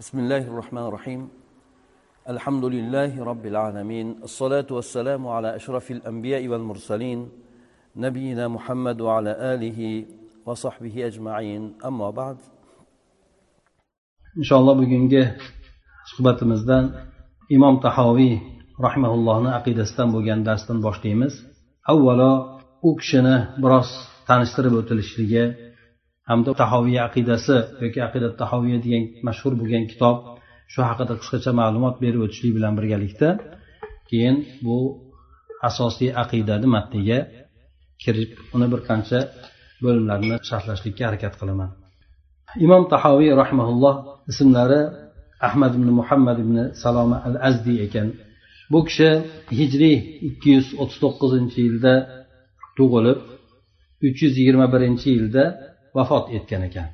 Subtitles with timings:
[0.00, 1.28] بسم الله الرحمن الرحيم
[2.28, 7.28] الحمد لله رب العالمين الصلاة والسلام على أشرف الأنبياء والمرسلين
[7.96, 10.04] نبينا محمد وعلى آله
[10.46, 12.36] وصحبه أجمعين أما بعد
[14.38, 15.36] إن شاء الله بقين جه
[16.12, 16.94] صحبة مزدان
[17.52, 18.40] إمام تحاوي
[18.80, 21.46] رحمه الله نعقيد استنبو جان داستن باشتيمز
[21.88, 23.90] أولا أكشنا براس
[24.28, 25.69] تانستربو تلشريه
[26.30, 30.16] hamda tahoviy aqidasi yoki aqidat tahoviya degan mashhur bo'lgan kitob
[30.72, 33.28] shu haqida qisqacha ma'lumot berib o'tishlik bilan birgalikda
[34.08, 34.78] keyin bu
[35.68, 37.18] asosiy aqidani matniga
[38.02, 39.18] kirib uni bir qancha
[39.84, 41.70] bo'limlarni sharhlashlikka harakat qilaman.
[42.64, 43.94] Imom tahoviy rahmaulloh
[44.30, 44.80] ismlari
[45.48, 48.08] ahmad ibn muhammad ibn saloma al azdiy ekan.
[48.72, 49.10] Bu kishi
[49.58, 49.96] hijriy
[50.28, 51.94] ikki yuz o'ttiz to'qqizinchi yilda
[52.78, 53.20] tug'ilib
[54.06, 55.44] uch yuz yigirma birinchi yilda
[55.96, 56.88] vafot etgan ekan.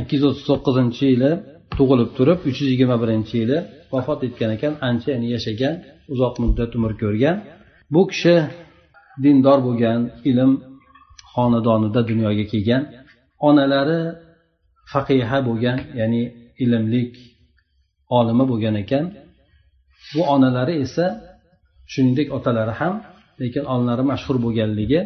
[0.00, 1.30] Ikki yuz o'ttiz to'qqizinchi yili
[1.78, 3.58] tug'ilib turib uch yuz yigirma birinchi yili
[3.94, 5.74] vafot etgan ekan ancha ya'ni yashagan
[6.12, 7.36] uzoq muddat umr ko'rgan.
[7.94, 8.34] Bu kishi
[9.24, 10.52] dindor bo'lgan ilm
[11.32, 12.82] xonadonida dunyoga kelgan.
[13.48, 14.00] Onalari
[14.92, 16.22] faqiha bo'lgan ya'ni
[16.64, 17.12] ilmlik
[18.18, 19.04] olimi bo'lgan ekan.
[20.12, 21.06] Bu onalari esa
[21.92, 22.94] shuningdek otalari ham
[23.42, 25.00] lekin onalari mashhur bo'lganligi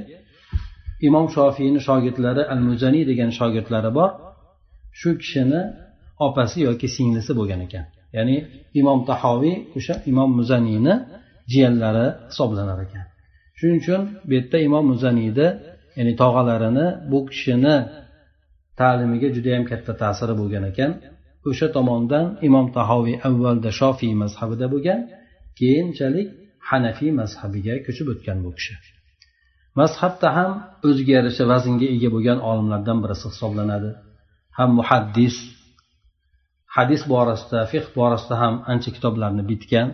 [1.07, 4.11] imom shofiyni shogirdlari al muzaniy degan shogirdlari bor.
[4.99, 5.61] Shu kishini
[6.27, 7.85] opasi yoki singlisi bo'lgan ekan.
[8.17, 8.37] Ya'ni
[8.81, 10.95] imom tahoviy o'sha imom muzaniyni
[11.53, 13.05] jiyanlari hisoblanar ekan.
[13.59, 15.49] Shuning uchun bu yerda imom muzaniyni
[15.99, 17.77] ya'ni tog'alarini bu kishini
[18.81, 20.91] ta'limiga judayam katta ta'siri bo'lgan ekan.
[21.51, 25.01] O'sha tomondan imom tahoviy avvalda shofiy mazhabida bo'lgan
[25.59, 26.29] keyinchalik
[26.71, 28.75] hanafiy mazhabiga ko'chib o'tgan bu kishi.
[29.81, 30.53] Mazhabda ham
[30.89, 33.91] o'ziga yarasha vaznga ega bo'lgan olimlardan birisi hisoblanadi.
[34.59, 35.37] Ham muhaddis
[36.77, 39.89] hadis borasida fiq borasida ham ancha kitoblarni bitgan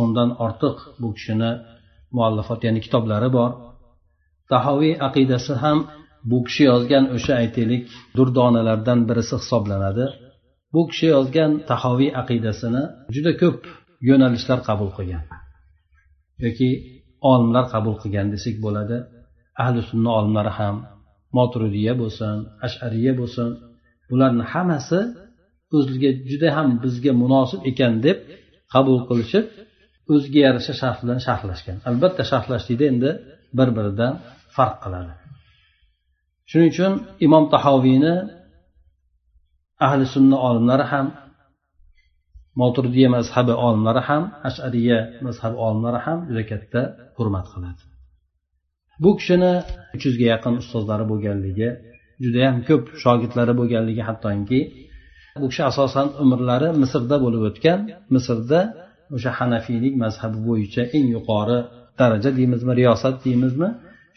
[0.00, 1.50] o'ndan ortiq bu kishini
[2.16, 3.50] muallafot ya'ni kitoblari bor.
[4.52, 5.78] Tahoviy aqidasi ham
[6.30, 7.82] bu kishi yozgan o'sha aytaylik
[8.16, 10.06] durdonalardan birisi hisoblanadi.
[10.74, 12.82] Bu kishi yozgan tahoviy aqidasini
[13.14, 13.60] juda ko'p
[14.08, 15.24] yo'nalishlar qabul qilgan
[16.44, 16.68] yoki
[17.32, 18.98] olimlar qabul qilgan desak bo'ladi.
[19.62, 20.76] Ahli sunna olimlari ham
[21.36, 22.36] moturidiya bo'lsin
[22.66, 23.48] ashariya bo'lsin
[24.10, 25.00] bularni hammasi
[25.76, 28.18] o'ziga juda ham bizga munosib ekan deb
[28.72, 29.46] qabul qilishib
[30.12, 31.76] o'ziga yarasha sharh bilan sharhlashgan.
[31.90, 33.10] Albatta sharhlashlikda endi
[33.58, 34.12] bir biridan
[34.56, 35.12] farq qiladi.
[36.50, 36.92] Shuning uchun
[37.26, 38.14] imom tahoviyni
[39.86, 41.06] ahli sunna olimlari ham
[42.60, 46.80] moturidiya mazhabi olimlari ham ashariya mazhabi olimlari ham juda katta
[47.16, 47.82] hurmat qiladi.
[49.02, 49.52] Bu kishini
[49.94, 51.68] uch yuzga yaqin ustozlari bo'lganligi
[52.24, 54.60] judayam ko'p shogirdlari bo'lganligi hattoki
[55.40, 57.80] bu kishi asosan umrlari misrda bo'lib o'tgan.
[58.14, 58.60] Misrda
[59.16, 61.58] o'sha hanafiylik mazhabi bo'yicha eng yuqori
[62.00, 63.68] daraja deymizmi riyosat deymizmi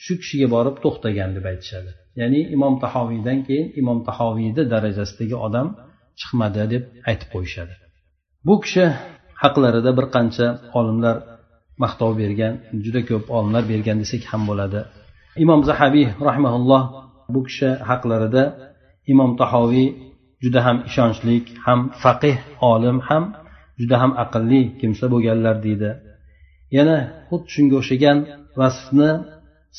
[0.03, 1.91] shu kishiga borib to'xtagan deb aytishadi.
[2.19, 5.67] Ya'ni imom tahoviydan keyin imom tahoviyni darajasidagi odam
[6.19, 7.73] chiqmadi deb aytib qo'yishadi.
[8.47, 8.85] Bu kishi
[9.43, 10.45] haqlarida bir qancha
[10.79, 11.15] olimlar
[11.83, 14.79] maqtov bergan juda ko'p olimlar bergan desak ham bo'ladi.
[15.43, 16.83] Imom zahabiy rahimaulloh
[17.33, 18.43] bu kishi haqlarida
[19.11, 19.87] imom tahoviy
[20.43, 22.37] juda ham ishonchli ham faqih
[22.71, 23.23] olim ham
[23.79, 25.91] juda ham aqlli kimsa bo'lganlar deydi.
[26.77, 26.97] Yana
[27.29, 28.17] xuddi shunga o'xshagan
[28.59, 29.11] vasfni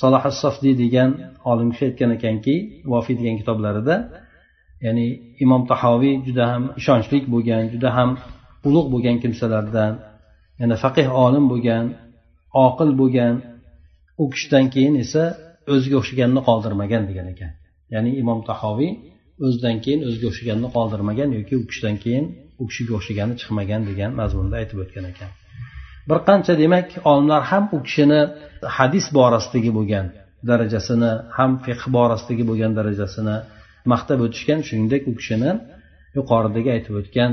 [0.01, 1.11] saloh sofdiy degan
[1.51, 2.55] olim kishi aytgan ekanki
[2.93, 3.97] vofiy degan kitoblarida
[4.85, 5.07] ya'ni
[5.45, 8.11] imom tahoviy juda ham ishonchli bo'lgan juda ham
[8.69, 9.93] ulug' bo'lgan kimsalardan
[10.63, 11.85] ya'ni faqih olim bo'lgan
[12.67, 13.35] oqil bo'lgan
[14.23, 15.23] u kishidan keyin esa
[15.75, 17.53] o'ziga o'xshaganni qoldirmagan degan ekan.
[17.95, 18.93] Ya'ni imom tahoviy
[19.47, 22.25] o'zidan keyin o'ziga o'xshaganni qoldirmagan yoki u kishidan keyin
[22.63, 25.31] u kishiga o'xshagani chiqmagan degan mazmunda aytib o'tgan ekan.
[26.09, 28.21] Bir qancha demak olimlar ham u kishini
[28.77, 30.07] hadis borasidagi bo'lgan
[30.51, 33.37] darajasini ham fiqh borasidagi bo'lgan darajasini
[33.93, 35.51] maqtab o'tishgan shuningdek u kishini
[36.19, 37.31] yuqoridagi aytib o'tgan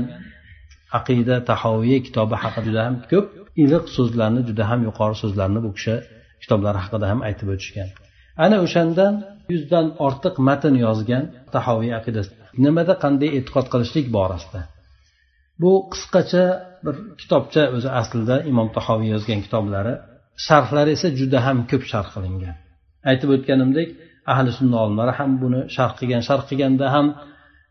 [0.98, 3.26] aqida tahoviy kitobi haqida juda ham ko'p
[3.62, 5.94] iliq so'zlarni juda ham yuqori so'zlarni bu kishi
[6.42, 7.88] kitoblari haqida ham aytib o'tishgan.
[8.44, 9.14] Ana o'shandan
[9.52, 12.30] yuzdan ortiq matn yozgan tahoviy aqidasi.
[12.64, 14.60] Nimada qanday e'tiqod qilishlik borasida.
[15.62, 16.44] Bu qisqacha
[16.84, 19.94] bir kitobcha o'zi aslida imom tahoviy yozgan kitoblari.
[20.46, 22.54] Sharhlari esa juda ham ko'p sharh qilingan.
[23.10, 23.88] Aytib o'tganimdek
[24.32, 26.22] ahli sunna olimlari ham buni sharh qilgan.
[26.28, 27.06] Sharh qilganda ham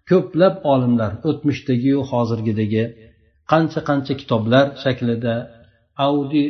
[0.10, 2.84] ko'plab olimlar o'tmishdagiyu hozirgidagi
[3.52, 5.36] qancha qancha kitoblar shaklida
[6.08, 6.46] audio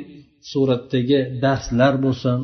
[0.51, 2.38] suratdagi darslar bo'lsin.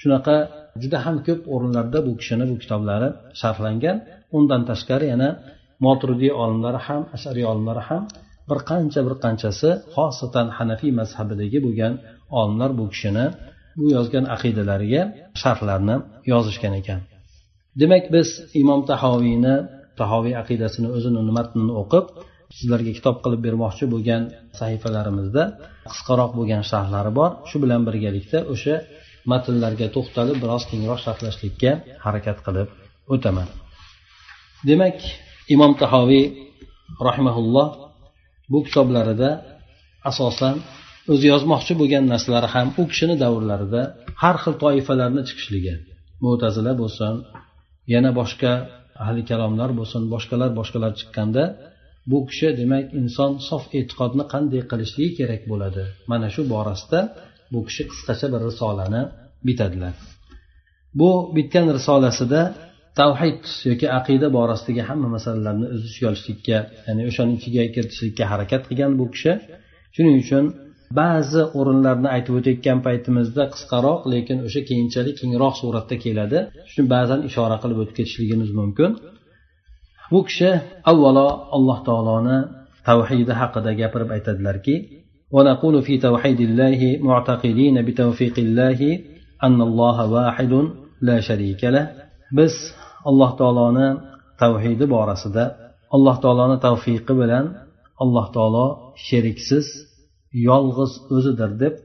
[0.00, 0.36] Shunaqa
[0.82, 3.08] juda ham ko'p o'rinlarda bu kishini bu kitoblari
[3.40, 3.96] sharhlangan.
[4.36, 5.28] Undan tashqari yana
[5.84, 8.02] moturidiy olimlari ham ashariy olimlari ham
[8.50, 11.92] bir qancha bir qanchasi xosatan hanafiy mazhabidagi bo'lgan
[12.40, 13.26] olimlar bu kishini
[13.78, 15.02] bu yozgan aqidalariga
[15.42, 15.96] sharhlarni
[16.32, 17.00] yozishgan ekan.
[17.80, 18.28] Demak biz
[18.62, 19.54] imom tahoviyni
[20.00, 22.04] tahoviy aqidasini o'zini matnini o'qib
[22.58, 24.22] sizlarga kitob qilib bermoqchi bo'lgan
[24.58, 25.42] sahifalarimizda
[25.92, 27.30] qisqaroq bo'lgan sharhlari bor.
[27.48, 28.74] Shu bilan birgalikda o'sha
[29.32, 31.70] matnlarga to'xtalib biroz kengroq sharhlashlikka
[32.04, 32.68] harakat qilib
[33.14, 33.48] o'taman.
[34.68, 34.98] Demak
[35.54, 36.24] imom tahoviy
[37.08, 37.68] rahimaulloh
[38.52, 39.30] bu kitoblarida
[40.10, 40.56] asosan
[41.12, 43.82] o'zi yozmoqchi bo'lgan narsalari ham u kishini davrlarida
[44.22, 45.74] har xil toifalarni chiqishligi.
[46.24, 47.14] Mo'tazila bo'lsin
[47.94, 48.52] yana boshqa
[49.04, 51.44] ahli kalomlar bo'lsin boshqalar boshqalar chiqqanda
[52.10, 55.82] bu kishi demak inson sof e'tiqodni qanday qilishligi kerak bo'ladi.
[56.10, 57.00] Mana shu borasida
[57.52, 59.02] bu kishi qisqacha bir risolani
[59.48, 59.94] bitadilar.
[61.00, 62.40] Bu bitgan risolasida
[63.00, 68.92] tavhid yoki aqida borasidagi hamma masalalarni o'z ichiga olishlikka ya'ni o'shani ichiga kiritishlikka harakat qilgan
[69.00, 69.32] bu kishi.
[69.94, 70.44] Shuning uchun
[71.00, 76.38] ba'zi o'rinlarni aytib o'tayotgan paytimizda qisqaroq lekin o'sha keyinchalik kengroq suratda keladi.
[76.70, 78.90] Shuning ba'zan ishora qilib o'tib ketishligimiz mumkin.
[80.11, 80.51] bu kishi
[80.91, 82.37] avvalo alloh taoloni
[82.87, 84.75] tavhidi haqida gapirib aytadilarki
[85.35, 88.79] ونقول في توحيد الله معتقدين بتوفيق الله
[89.47, 90.53] أن الله واحد
[91.07, 91.83] لا شريك له
[92.37, 92.53] biz
[93.09, 93.87] alloh taoloni
[94.41, 95.43] tavhidi borasida
[95.95, 97.45] alloh taoloni tavfiqi bilan
[98.03, 98.67] alloh taolo
[99.07, 99.67] sheriksiz
[100.49, 101.75] yolg'iz o'zidir deb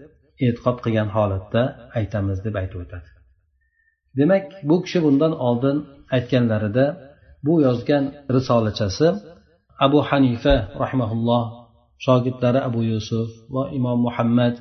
[0.47, 1.63] e'tiqod qilgan holatda
[1.99, 3.09] aytamiz deb aytib o'tadi
[4.19, 5.77] demak bu kishi bundan oldin
[6.17, 6.85] aytganlarida
[7.46, 8.04] bu yozgan
[8.36, 9.08] risolachasi
[9.86, 11.44] abu hanifa rahmaulloh
[12.06, 14.56] shogirdlari abu yusuf va imom muhammad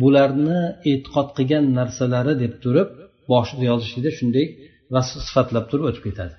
[0.00, 2.88] bularni e'tiqod qilgan narsalari deb turib
[3.30, 4.46] boshida yozishlikda shunday
[5.26, 6.34] sifatlab turib o'tib ketadi.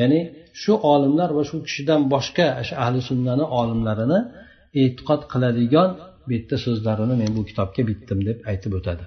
[0.00, 0.20] Ya'ni
[0.62, 4.20] shu olimlar va shu kishidan boshqa shu ahli sunnani olimlarini
[4.82, 5.90] e'tiqod qiladigan
[6.26, 9.04] bu yerda so'zlarini men bu kitobga bitdim deb aytib o'tadi.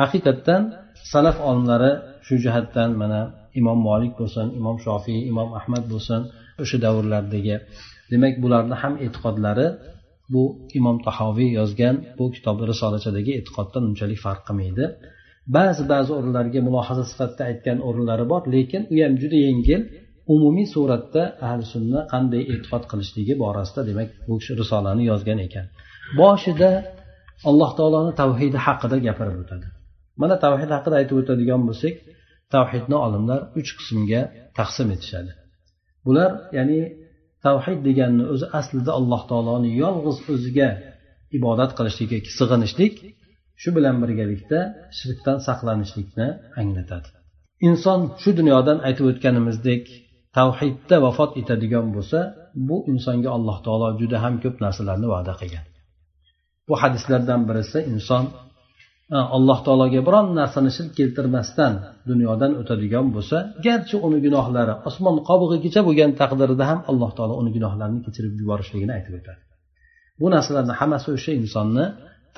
[0.00, 0.62] Haqiqatdan
[1.12, 1.92] salaf olimlari
[2.26, 3.20] shu jihatdan mana
[3.60, 6.20] imom molik bo'lsin imom shofiy imom ahmad bo'lsin
[6.62, 7.56] o'sha davrlardagi.
[8.12, 9.66] Demak bularni ham e'tiqodlari
[10.32, 10.42] bu
[10.78, 14.84] imom tahoviy yozgan bu kitob risolachadagi e'tiqoddan unchalik farq qilmaydi.
[15.56, 19.82] Ba'zi ba'zi o'rinlarga mulohaza sifatida aytgan o'rinlari bor lekin u ham juda yengil.
[20.34, 25.66] Umumiy suratda ahli sunna qanday e'tiqod qilishligi borasida demak bu kishi risolani yozgan ekan.
[26.20, 26.70] Boshida
[27.48, 29.66] alloh taoloni tavhidi haqida gapirib o'tadi.
[30.20, 31.94] Mana tavhid haqida aytib o'tadigan bo'lsak
[32.54, 34.22] tavhidni olimlar uch qismga
[34.58, 35.32] taqsim etishadi.
[36.06, 36.80] Bular ya'ni
[37.46, 40.68] tavhid deganni o'zi aslida alloh taoloni yolg'iz o'ziga
[41.38, 42.94] ibodat qilishlik yoki sig'inishlik
[43.62, 44.60] shu bilan birgalikda
[44.98, 46.28] shirkdan saqlanishlikni
[46.60, 47.08] anglatadi.
[47.68, 49.84] Inson shu dunyodan aytib o'tganimizdek
[50.38, 52.18] tavhidda vafot etadigan bo'lsa
[52.68, 55.64] bu insonga alloh taolo juda ham ko'p narsalarni va'da qilgan.
[56.68, 58.24] Bu hadislardan birisi inson
[59.36, 61.72] alloh taologa biron narsani shirk keltirmasdan
[62.10, 63.36] dunyodan o'tadigan bo'lsa
[63.66, 69.14] garchi uni gunohlari osmon qobig'igacha bo'lgan taqdirida ham alloh taolo uni gunohlarini kechirib yuborishligini aytib
[69.20, 69.40] o'tadi.
[70.20, 71.84] Bu narsalarni hammasi o'sha insonni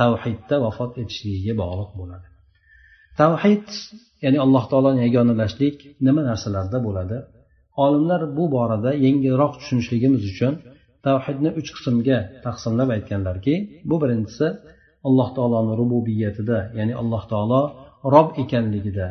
[0.01, 2.27] tavhidda vafot etishligiga bog'liq bo'ladi.
[3.21, 3.67] Tavhid
[4.25, 5.77] ya'ni alloh taoloni yagonalashlik
[6.07, 7.17] nima narsalarda bo'ladi?
[7.85, 10.53] Olimlar bu borada yengilroq tushunishligimiz uchun
[11.07, 13.55] tavhidni uch qismga taqsimlab aytganlarki
[13.91, 14.47] bu birinchisi
[15.09, 17.61] alloh taoloni rububiyatida ya'ni alloh taolo
[18.15, 19.09] rob ekanligida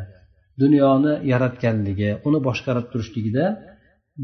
[0.62, 3.46] dunyoni yaratganligi uni boshqarib turishligida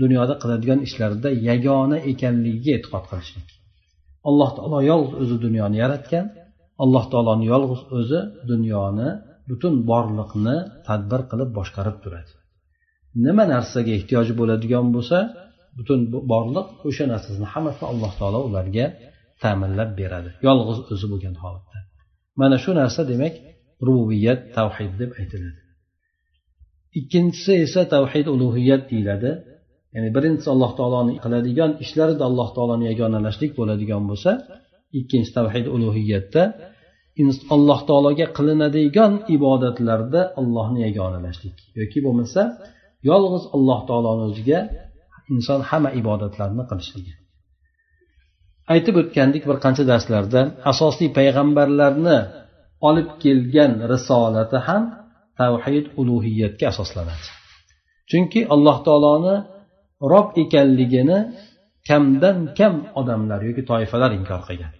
[0.02, 3.48] dunyoda qiladigan ishlarida yagona ekanligiga e'tiqod qilishlik.
[4.30, 6.26] Alloh taolo yolg'iz o'zi dunyoni yaratgan
[6.84, 8.20] alloh taoloni yolg'iz o'zi
[8.52, 9.10] dunyoni
[9.50, 10.56] butun borliqni
[10.88, 12.32] tadbir qilib boshqarib turadi.
[13.26, 15.18] Nima narsaga ehtiyoji bo'ladigan bo'lsa
[15.78, 16.00] butun
[16.32, 18.86] borliq o'sha narsasini hammasini alloh taolo ularga
[19.44, 20.30] ta'minlab beradi.
[20.48, 21.78] Yolg'iz o'zi bo'lgan holatda.
[22.42, 23.34] Mana shu narsa demak
[23.88, 25.60] rububiyat tavhid deb aytiladi.
[27.00, 29.32] Ikkinchisi esa tavhid ulug'iyat deyiladi.
[29.96, 34.32] Ya'ni birinchisi alloh taoloni qiladigan ishlarida alloh taoloni yagonalashlik bo'ladigan bo'lsa
[35.00, 36.44] ikkinchi tavhid ulug'iyatda
[37.56, 42.42] alloh taologa qilinadigan ibodatlarda allohni yagonalashlik yoki bo'lmasa
[43.10, 44.60] yolg'iz alloh taoloni o'ziga
[45.34, 47.14] inson hamma ibodatlarni qilishligi.
[48.74, 52.18] Aytib o'tgandik bir qancha darslarda asosiy payg'ambarlarni
[52.90, 54.84] olib kelgan risolati ham
[55.40, 57.28] tavhid ulug'iyatga asoslanadi.
[58.10, 59.36] Chunki alloh taoloni
[60.12, 61.20] rob ekanligini
[61.90, 64.74] kamdan kam odamlar yoki toifalar inkor qilgan.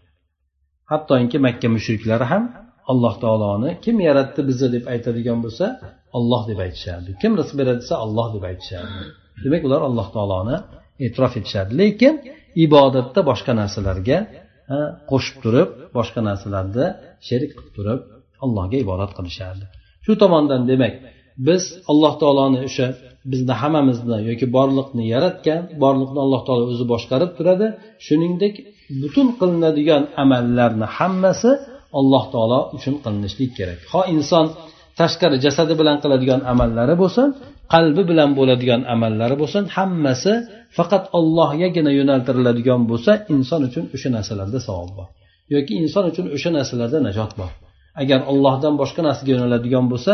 [0.92, 2.44] Hattoki makka mushriklari ham
[2.92, 5.66] alloh taoloni kim yaratdi bizni deb aytadigan bo'lsa
[6.18, 7.10] olloh deb aytishardi.
[7.22, 9.02] Kim rizq beradi desa olloh deb aytishardi.
[9.44, 10.56] Demak ular alloh taoloni
[11.06, 11.72] e'tirof etishadi.
[11.82, 12.14] Lekin
[12.66, 14.18] ibodatda boshqa narsalarga
[15.12, 16.86] qo'shib turib boshqa narsalarni
[17.28, 18.00] sherik qilib turib
[18.44, 19.66] allohga ibodat qilishardi.
[20.06, 20.94] Shu tomondan demak
[21.48, 22.88] biz alloh taoloni o'sha
[23.32, 27.68] bizni hammamizni yoki borliqni yaratgan borliqni alloh taolo o'zi boshqarib turadi.
[28.06, 28.54] Shuningdek
[29.02, 31.52] butun qilinadigan amallarni hammasi
[32.00, 33.80] alloh taolo uchun qilinishlik kerak.
[33.94, 34.46] Ho inson
[35.00, 37.28] tashqari jasadi bilan qiladigan amallari bo'lsin
[37.74, 40.34] qalbi bilan bo'ladigan amallari bo'lsin hammasi
[40.78, 45.08] faqat ollohgagina yo'naltiriladigan bo'lsa inson uchun o'sha narsalarda savob bor.
[45.56, 47.52] Yoki inson uchun o'sha narsalarda najot bor.
[48.02, 50.14] Agar ollohdan boshqa narsaga yo'naladigan bo'lsa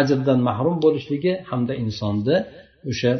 [0.00, 2.36] ajrdan mahrum bo'lishligi hamda insonni
[2.90, 3.12] o'sha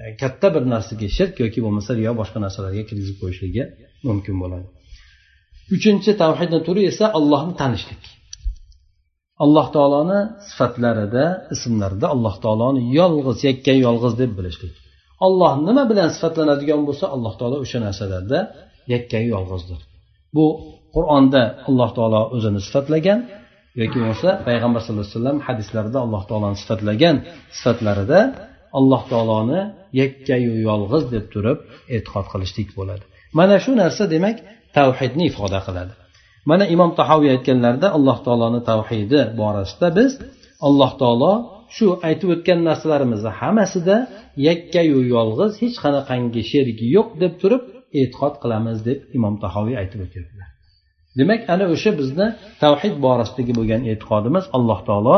[0.00, 3.62] e, katta bir narsaga shirk yoki bo'lmasa riyo boshqa narsalarga kirgizib qo'yishligi
[4.08, 4.66] mumkin bo'ladi.
[5.76, 8.02] Uchinchi tavhidni turi esa allohni tanishlik.
[9.44, 11.24] Alloh taoloni sifatlarida
[11.54, 14.74] ismlarida alloh taoloni yolg'iz yakka yolg'iz deb bilishlik.
[15.26, 18.38] Olloh nima bilan sifatlanadigan bo'lsa alloh taolo o'sha narsalarda
[18.94, 19.80] yakka yolg'izdir.
[20.36, 20.46] Bu
[20.96, 23.18] qur'onda alloh taolo o'zini sifatlagan
[23.80, 27.16] yoki bo'lmasa payg'ambar sallallohu alayhi vasallam hadislarida alloh taoloni sifatlagan
[27.56, 28.20] sifatlarida
[28.78, 29.60] alloh taoloni
[30.00, 31.58] yakkayu yolg'iz deb turib
[31.96, 33.04] e'tiqod qilishlik bo'ladi.
[33.38, 34.36] Mana shu narsa demak
[34.76, 35.94] tavhidni ifoda qiladi.
[36.50, 40.12] Mana imom tahoviy aytganlarida alloh taoloni tavhidi borasida biz
[40.68, 41.32] alloh taolo
[41.76, 43.96] shu aytib o'tgan narsalarimizni hammasida
[44.48, 47.62] yakkayu yolg'iz hech qanaqangi sherigi yo'q deb turib
[48.00, 50.48] e'tiqod qilamiz deb imom tahoviy aytib o'tyaptilar.
[51.18, 52.26] Demak ana o'sha bizni
[52.62, 55.16] tavhid borasidagi bo'lgan e'tiqodimiz alloh taolo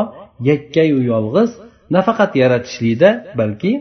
[0.49, 1.49] yakkayu yolg'iz
[1.95, 3.09] nafaqat yaratishlikda
[3.39, 3.71] balki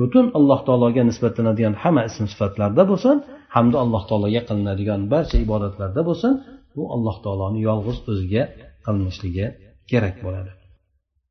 [0.00, 3.16] butun alloh taologa nisbatlanadigan hamma ism sifatlarda bo'lsin
[3.56, 6.32] hamda alloh taologa qilinadigan barcha ibodatlarda bo'lsin
[6.78, 8.42] bu alloh taoloni yolg'iz o'ziga
[8.84, 9.46] qilinishligi
[9.90, 10.50] kerak bo'ladi.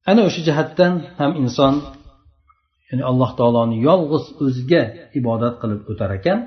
[0.09, 1.73] Ana o'sha jihatdan ham inson
[2.89, 4.81] ya'ni alloh taoloni yolg'iz o'ziga
[5.19, 6.39] ibodat qilib o'tar ekan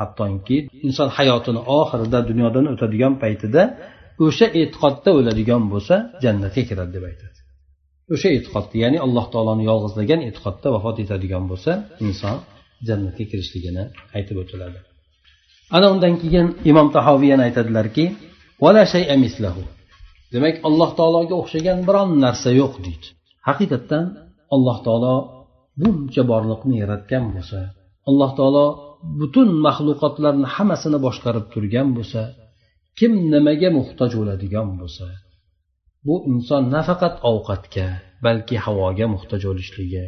[0.00, 0.56] hattoki
[0.88, 3.62] inson hayotini oxirida dunyodan o'tadigan paytida
[4.24, 7.38] o'sha e'tiqodda o'ladigan bo'lsa jannatga kiradi deb aytadi
[8.14, 11.70] o'sha e'tiqodda ya'ni alloh taoloni yolg'izlagan e'tiqodda vafot etadigan bo'lsa
[12.06, 12.36] inson
[12.88, 13.84] jannatga kirishligini
[14.16, 14.78] aytib o'tiladi.
[15.76, 18.04] Ana undan keyin imom tahoviy yana aytadilarki
[20.32, 23.06] demak alloh taologa o'xshagan biron narsa yo'q deydi.
[23.48, 24.04] Haqiqatdan
[24.54, 25.14] alloh taolo
[25.80, 27.60] buncha borliqni yaratgan bo'lsa
[28.08, 28.66] alloh taolo
[29.20, 32.22] butun maxluqotlarni hammasini boshqarib turgan bo'lsa
[32.98, 35.06] kim nimaga muhtoj bo'ladigan bo'lsa
[36.06, 37.86] bu inson nafaqat ovqatga
[38.26, 40.06] balki havoga muhtoj bo'lishligi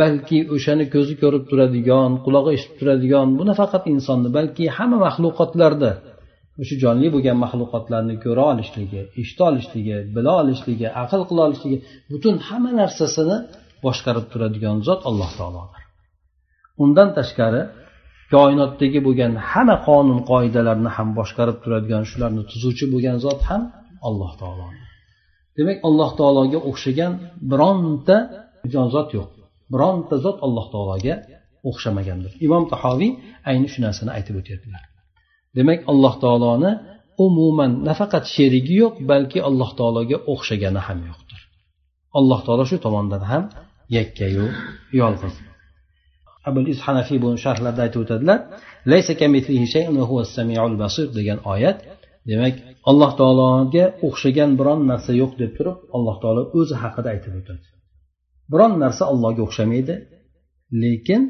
[0.00, 5.90] balki o'shani ko'zi ko'rib turadigan qulog'i eshitib turadigan bu nafaqat insonni balki hamma maxluqotlarda
[6.60, 11.78] o'sha jonli bo'lgan maxluqotlarni ko'ra olishligi eshita olishligi bila olishligi aql qila olishligi
[12.12, 13.36] butun hamma narsasini
[13.84, 15.82] boshqarib turadigan zot alloh taolodir.
[16.84, 17.62] Undan tashqari
[18.34, 23.62] koinotdagi bo'lgan hamma qonun qoidalarni ham boshqarib turadigan shularni tuzuvchi bo'lgan zot ham
[24.08, 24.66] alloh taolo
[25.58, 27.12] demak alloh taologa o'xshagan
[27.50, 28.16] bironta
[28.94, 29.30] zot yo'q.
[29.72, 31.14] Bironta zot alloh taologa
[31.68, 32.32] o'xshamagandir.
[32.46, 33.12] Imom tahoviy
[33.50, 34.82] ayni shu narsani aytib o'tyaptilar.
[35.56, 36.72] Demak alloh taoloni
[37.26, 41.40] umuman nafaqat sherigi yo'q balki alloh taologa o'xshagani ham yo'qdir.
[42.18, 43.44] Alloh taolo shu tomondan ham
[43.96, 44.46] yakkayu
[45.00, 45.34] yolg'iz.
[46.48, 48.38] Abul is hanafiy buni sharhlarda aytib o'tadilar
[51.18, 51.78] degan oyat
[52.30, 52.54] demak
[52.90, 57.64] alloh taologa o'xshagan biron narsa yo'q deb turib alloh taolo o'zi haqida aytib o'tadi.
[58.52, 59.94] Biron narsa allohga o'xshamaydi
[60.82, 61.22] lekin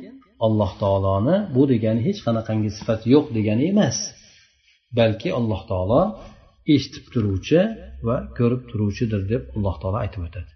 [0.46, 3.96] alloh taoloni bu degani hech qanaqangi sifat yo'q degani emas.
[4.98, 6.00] Balki alloh taolo
[6.74, 7.60] eshitib turuvchi
[8.06, 10.50] va ko'rib turuvchidir deb alloh taolo aytib o'tadi.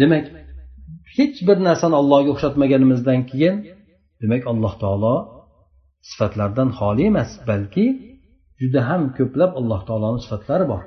[0.00, 0.24] Demak
[1.16, 3.56] hech bir narsani allohga o'xshatmaganimizdan keyin
[4.22, 5.14] demak alloh taolo
[6.10, 7.86] sifatlardan xoli emas balki
[8.60, 10.82] juda ham ko'plab alloh taoloni sifatlari bor.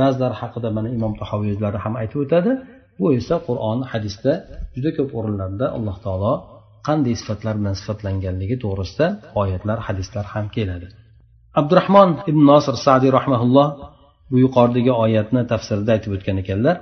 [0.00, 1.54] Ba'zilari haqida mana imom tahoviy
[1.84, 2.52] ham aytib o'tadi.
[2.98, 4.32] Bu esa qur'on hadisda
[4.74, 6.32] juda ko'p o'rinlarda alloh taolo
[6.88, 9.06] qanday sifatlar bilan sifatlanganligi to'g'risida
[9.40, 10.86] oyatlar hadislar ham keladi.
[11.60, 13.68] Abdurahmon ibn nosir sadiy rahmaulloh
[14.30, 16.76] bu yuqoridagi oyatni tafsirida aytib o'tgan ekanlar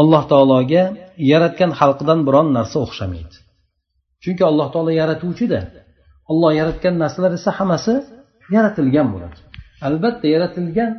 [0.00, 0.82] alloh taologa
[1.32, 3.36] yaratgan xalqidan biron narsa o'xshamaydi.
[4.22, 5.60] Chunki alloh taolo yaratuvchida
[6.32, 7.94] olloh yaratgan narsalar esa hammasi
[8.56, 9.38] yaratilgan bo'ladi.
[9.88, 10.90] Albatta yaratilgan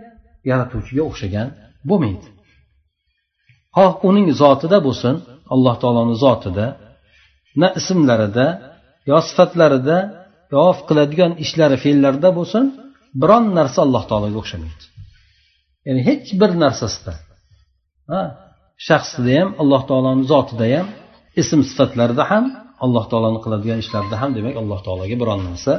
[0.51, 1.47] yaratuvchiga o'xshagan
[1.89, 2.27] bo'lmaydi.
[3.77, 5.15] Xoh uning zotida bo'lsin
[5.53, 6.65] alloh taoloni zotida
[7.61, 8.47] na ismlarida
[9.09, 9.97] yo sifatlarida
[10.55, 12.63] yo qiladigan ishlari fe'llarida bo'lsin
[13.21, 14.83] biron narsa alloh taologa o'xshamaydi.
[15.87, 17.13] Ya'ni hech bir narsasida.
[18.87, 20.87] Shaxsida ham alloh taoloni zotida ham
[21.41, 22.45] ism sifatlarida ham
[22.85, 25.73] alloh taoloni qiladigan ishlarida ham demak alloh taologa biron narsa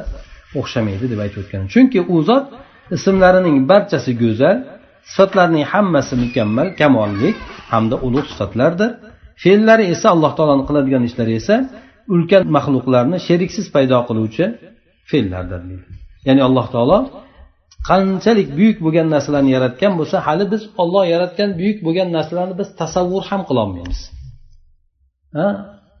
[0.59, 2.45] o'xshamaydi deb aytib o'tgan chunki u zot
[2.97, 4.57] ismlarining barchasi go'zal
[5.11, 7.35] sifatlarning hammasi mukammal kamollik
[7.73, 8.91] hamda ulug' sifatlardir
[9.43, 11.55] fe'llari esa alloh taoloni qiladigan ishlari esa
[12.13, 14.45] ulkan maxluqlarni sheriksiz paydo qiluvchi
[15.09, 15.61] fe'llardir.
[15.69, 15.91] Deydi
[16.27, 16.97] ya'ni alloh taolo
[17.89, 23.23] qanchalik buyuk bo'lgan narsalarni yaratgan bo'lsa hali biz olloh yaratgan buyuk bo'lgan narsalarni biz tasavvur
[23.29, 23.99] ham qilolmaymiz.
[25.37, 25.47] Ha?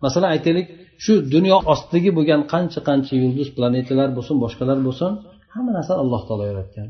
[0.03, 0.67] Masalan aytaylik
[1.05, 5.11] shu dunyo ostidagi bo'lgan qancha qancha yulduz planetalar bo'lsin boshqalar bo'lsin
[5.53, 6.87] hamma narsani alloh taolo yaratgan.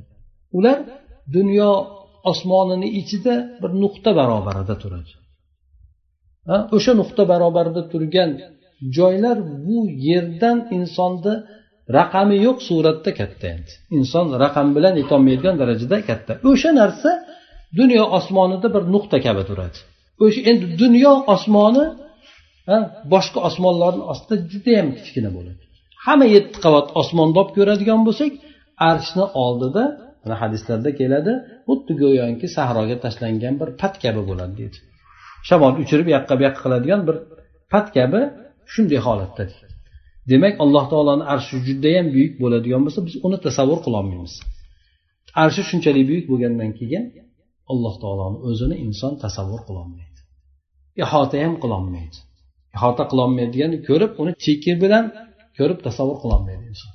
[0.57, 0.77] Ular
[1.38, 1.69] dunyo
[2.32, 5.12] osmonini ichida bir nuqta barobarida turadi.
[6.75, 8.29] O'sha nuqta barobarida turgan
[8.98, 9.77] joylar bu
[10.10, 11.34] yerdan insonni
[11.98, 13.72] raqami yo'q suratda katta endi.
[13.98, 16.32] Inson raqam bilan yetolmaydigan darajada katta.
[16.51, 17.12] O'sha narsa
[17.79, 19.77] dunyo osmonida bir nuqta kabi turadi.
[20.24, 21.86] O'sha endi dunyo osmoni
[23.13, 25.62] boshqa osmonlarni ostida judayam kichkina bo'ladi.
[26.05, 28.32] Hamma yetti qavat osmonni olib ko'radigan bo'lsak
[28.89, 29.84] arshni oldida
[30.25, 31.34] mana hadislarda keladi
[31.67, 34.77] xuddi go'yoki sahroga tashlangan bir pat kabi bo'ladi deydi.
[35.48, 37.15] Shamol uchirib yoqqa bu yoqqa qiladigan bir
[37.72, 38.22] pat kabi
[38.74, 39.44] shunday holatda
[40.32, 44.34] demak alloh taoloni arshi judayam buyuk bo'ladigan bo'lsa biz uni tasavvur qilolmaymiz
[45.44, 47.03] arshi shunchalik buyuk bo'lgandan keyin
[47.72, 50.20] alloh taoloni o'zini inson tasavvur qilolmaydi
[51.03, 52.17] ihota ham qilolmaydi
[52.77, 55.05] ihota qilolmaydigani ko'rib uni cheki bilan
[55.58, 56.91] ko'rib tasavvur qilolmaydi inson.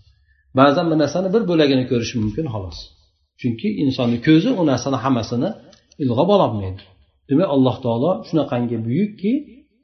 [0.59, 2.79] Ba'zan bir narsani bir bo'lagini ko'rishi mumkin xolos.
[3.40, 5.50] Chunki insonni ko'zi u narsani hammasini
[6.02, 6.82] ilg'ab ololmaydi.
[7.30, 9.32] Demak alloh taolo shunaqangi buyukki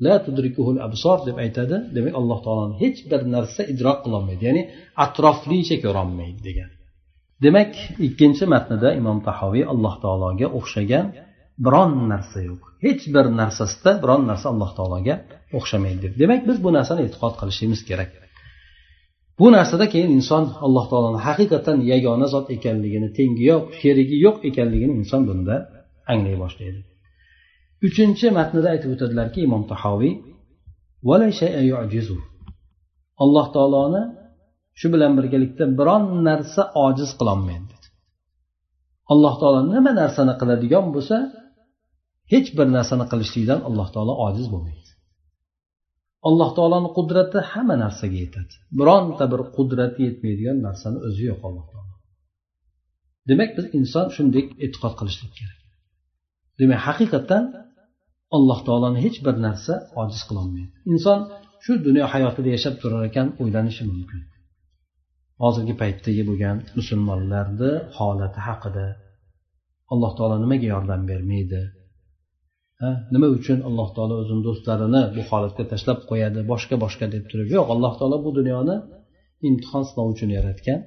[0.05, 1.77] la tudrikuhul absor deb aytadi.
[1.97, 4.63] Demak alloh taoloni hech bir narsa idrok qilolmaydi ya'ni
[5.05, 6.71] atroflicha ko'rolmaydi degan.
[7.45, 7.73] Demak
[8.07, 11.07] ikkinchi matnida imom tahoviy alloh taologa o'xshagan
[11.65, 12.63] biron narsa yo'q.
[12.87, 15.15] Hech bir narsasida biron narsa alloh taologa
[15.59, 16.13] o'xshamaydi deb.
[16.23, 18.11] Demak biz bu narsani e'tiqod qilishimiz kerak.
[19.39, 24.95] Bu narsada keyin inson alloh taoloni haqiqatdan yagona zot ekanligini tengi yo'q sherigi yo'q ekanligini
[25.01, 25.55] inson bunda
[26.13, 26.81] anglay boshlaydi.
[27.87, 30.13] Uchinchi matnida aytib o'tadilarki imom tahoviy
[33.25, 34.03] alloh taoloni
[34.81, 37.77] shu bilan birgalikda biron narsa ojiz qilolmaydi
[39.13, 41.17] alloh taolo nima narsani qiladigan bo'lsa
[42.33, 44.86] hech bir narsani qilishlikdan alloh taolo ojiz bo'lmaydi.
[46.29, 48.55] Alloh taoloni qudrati hamma narsaga yetadi.
[48.79, 51.95] Bironta bir qudrati yetmaydigan narsani o'zi yo'q alloh taolo.
[53.29, 55.61] Demak biz inson shunday e'tiqod qilishlik kerak.
[56.61, 57.45] Demak haqiqatdan
[58.37, 60.73] alloh taoloni hech bir narsa ojiz qilolmaydi.
[60.93, 61.19] Inson
[61.65, 64.21] shu dunyo hayotida yashab turar ekan o'ylanishi mumkin.
[65.43, 68.87] Hozirgi paytdagi bo'lgan musulmonlarni holati haqida
[69.93, 71.61] alloh taolo nimaga yordam bermaydi?
[73.15, 77.49] Nima uchun alloh taolo o'zini do'stlarini bu holatga tashlab qo'yadi boshqa boshqa deb turib?
[77.57, 78.77] Yo'q alloh taolo bu dunyoni
[79.49, 80.81] imtihon sinov uchun yaratgan.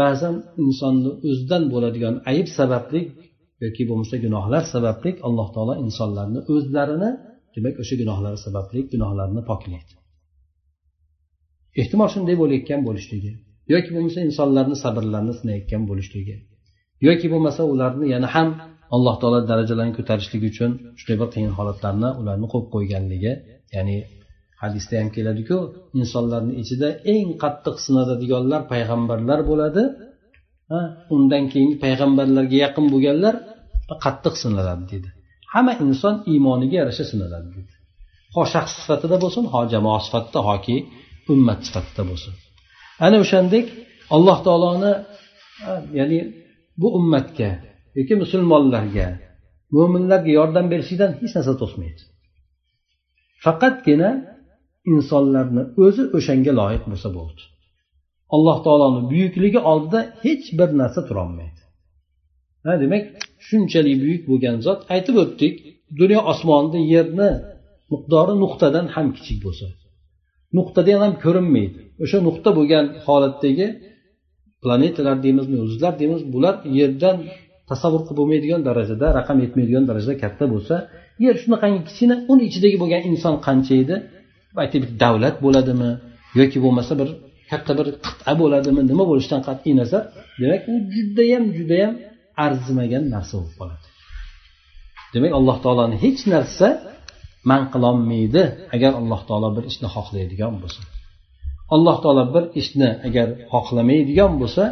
[0.00, 3.00] Ba'zan insonni o'zidan bo'ladigan ayb sababli
[3.64, 7.10] yoki bo'lmasa gunohlar sababli alloh taolo insonlarni o'zlarini
[7.54, 9.92] demak o'sha gunohlari sababli gunohlarini poklaydi
[11.80, 13.32] ehtimol shunday bo'layotgan bo'lishligi
[13.72, 16.36] yoki bo'lmasa insonlarni sabrlarini sinayotgan bo'lishligi
[17.08, 18.48] yoki bo'lmasa ularni yana ham
[18.94, 23.32] alloh taolo darajalarini ko'tarishlik uchun shunday bir qiyin holatlarni ularni qo'yib qo'yganligi
[23.76, 23.96] ya'ni
[24.62, 25.56] hadisda ham keladiku
[26.00, 29.82] insonlarni ichida eng qattiq sinaladiganlar payg'ambarlar bo'ladi
[31.16, 33.34] undan keyingi payg'ambarlarga yaqin bo'lganlar
[34.04, 35.08] qattiq sinaladi dedi.
[35.52, 37.72] Hamma inson iymoniga yarasha sinaladi dedi.
[38.34, 40.76] Ho shaxs sifatida bo'lsin ho jamoa sifatida hoki
[41.32, 42.32] ummat sifatida bo'lsin.
[43.04, 43.66] Ana o'shandek
[44.14, 44.92] alloh taoloni
[45.98, 46.18] ya'ni
[46.80, 47.50] bu ummatga
[47.98, 49.06] yoki musulmonlarga
[49.76, 52.02] mo'minlarga yordam berishlikdan hech narsa to'smaydi.
[53.44, 54.10] Faqatgina
[54.92, 57.42] insonlarni o'zi o'shanga loyiq bo'lsa bo'ldi.
[58.34, 61.60] Alloh taoloni buyukligi oldida hech bir narsa turolmaydi.
[62.66, 63.04] Ha demak
[63.46, 65.54] shunchalik buyuk bo'lgan zot aytib o'tdik
[66.00, 67.30] dunyo osmonni yerni
[67.92, 69.66] miqdori nuqtadan ham kichik bo'lsa
[70.56, 71.78] nuqtadan ham ko'rinmaydi.
[72.04, 73.66] O'sha nuqta bo'lgan holatdagi
[74.62, 77.16] planetalar deymizmi yulduzlar deymiz bular yerdan
[77.70, 80.74] tasavvur qilib bo'lmaydigan darajada raqam yetmaydigan darajada katta bo'lsa
[81.24, 83.96] yer shunaqangi kichkina uni ichidagi bo'lgan inson qancha edi?
[84.62, 85.90] Aytaylik davlat bo'ladimi?
[86.40, 87.08] Yoki bo'lmasa bir
[87.50, 88.80] katta bir qit'a bo'ladimi?
[88.90, 90.02] Nima bo'lishidan qat'iy nazar?
[90.40, 91.94] Demak u judayam judayam
[92.46, 93.86] arzimagan narsa bo'lib qoladi.
[95.14, 96.68] Demak alloh taoloni hech narsa
[97.50, 98.42] man qilolmaydi
[98.74, 100.80] agar alloh taolo bir ishni xohlaydigan bo'lsa.
[101.74, 104.64] Alloh taolo bir ishni agar xohlamaydigan bo'lsa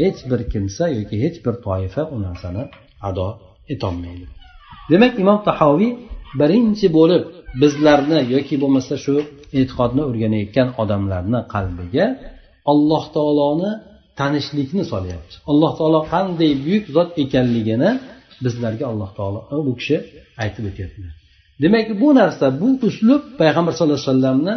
[0.00, 2.64] hech bir kimsa yoki hech bir toifa u narsani
[3.08, 3.28] ado
[3.72, 4.26] etolmaydi.
[4.90, 5.92] Demak imom tahoviy
[6.40, 7.22] birinchi bo'lib
[7.62, 9.14] bizlarni yoki bo'lmasa shu
[9.58, 12.06] e'tiqodni o'rganayotgan odamlarni qalbiga
[12.72, 13.70] alloh taoloni
[14.20, 15.34] tanishlikni solyapti.
[15.50, 17.90] Alloh taolo qanday buyuk zot ekanligini
[18.44, 19.96] bizlarga alloh taolo bu kishi
[20.42, 21.12] aytib o'tyaptilar.
[21.62, 24.54] Demak bu narsa bu uslub payg'ambar sallallohu alayhi vasallamni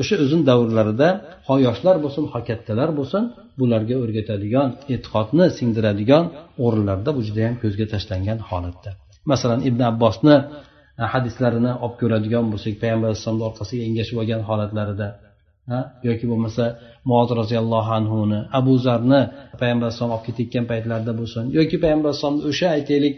[0.00, 1.08] o'sha uzun davrlarida
[1.46, 3.22] ho yoshlar bo'lsin ho kattalar bo'lsin
[3.60, 6.24] bularga o'rgatadigan e'tiqodni singdiradigan
[6.64, 8.90] o'rinlarda bu judayam ko'zga tashlangan holatda.
[9.32, 10.36] Masalan ibn abbosni
[11.02, 15.08] e, hadislarini olib ko'radigan bo'lsak payg'ambar alayhissalomni orqasiga engashib olgan holatlarida
[16.08, 16.64] yoki bo'lmasa
[17.10, 19.20] muoz roziyallohu anhuni abu zarni
[19.60, 23.14] payg'ambar alayhisalom olib ketayotgan paytlarida bo'lsin yoki payg'ambar alayhisalomni o'sha aytaylik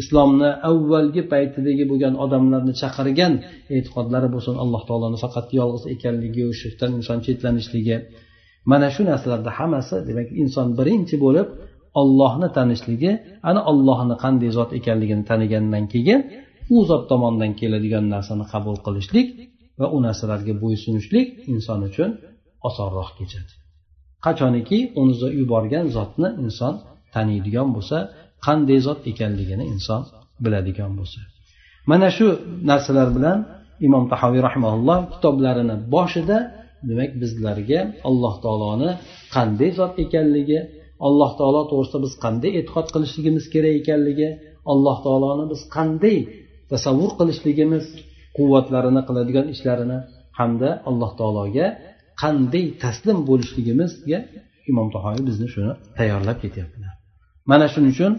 [0.00, 3.32] islomni avvalgi paytidagi bo'lgan odamlarni chaqirgan
[3.76, 7.96] e'tiqodlari bo'lsin alloh taoloni faqat yolg'iz ekanligi shirkdan inson chetlanishligi.
[8.70, 11.48] Mana shu narsalarda hammasi demak inson birinchi bo'lib
[12.00, 13.12] ollohni tanishligi
[13.50, 16.20] ana ollohni qanday zot ekanligini tanigandan keyin
[16.74, 19.28] u zot tomonidan keladigan narsani qabul qilishlik
[19.80, 22.10] va u narsalarga bo'ysunishlik inson uchun
[22.68, 23.52] osonroq kechadi.
[24.24, 26.74] Qachoniki uni yuborgan zotni inson
[27.14, 27.98] taniydigan bo'lsa
[28.44, 30.02] qanday zot ekanligini inson
[30.44, 31.20] biladigan bo'lsa.
[31.90, 32.26] Mana shu
[32.70, 33.38] narsalar bilan
[33.86, 36.38] imom tahoviy rahmaulloh kitoblarini boshida
[36.88, 38.90] demak bizlarga alloh taoloni
[39.34, 40.58] qanday zot ekanligi
[41.06, 44.28] alloh taolo to'g'risida biz qanday e'tiqod qilishligimiz kerak ekanligi
[44.72, 46.18] alloh taoloni biz qanday
[46.72, 47.84] tasavvur qilishligimiz
[48.36, 49.98] quvvatlarini qiladigan ishlarini
[50.38, 51.66] hamda alloh taologa
[52.22, 54.18] qanday taslim bo'lishligimizga
[54.70, 56.92] imom tahoviy bizni shuni tayyorlab ketyaptilar.
[57.50, 58.12] Mana shuning uchun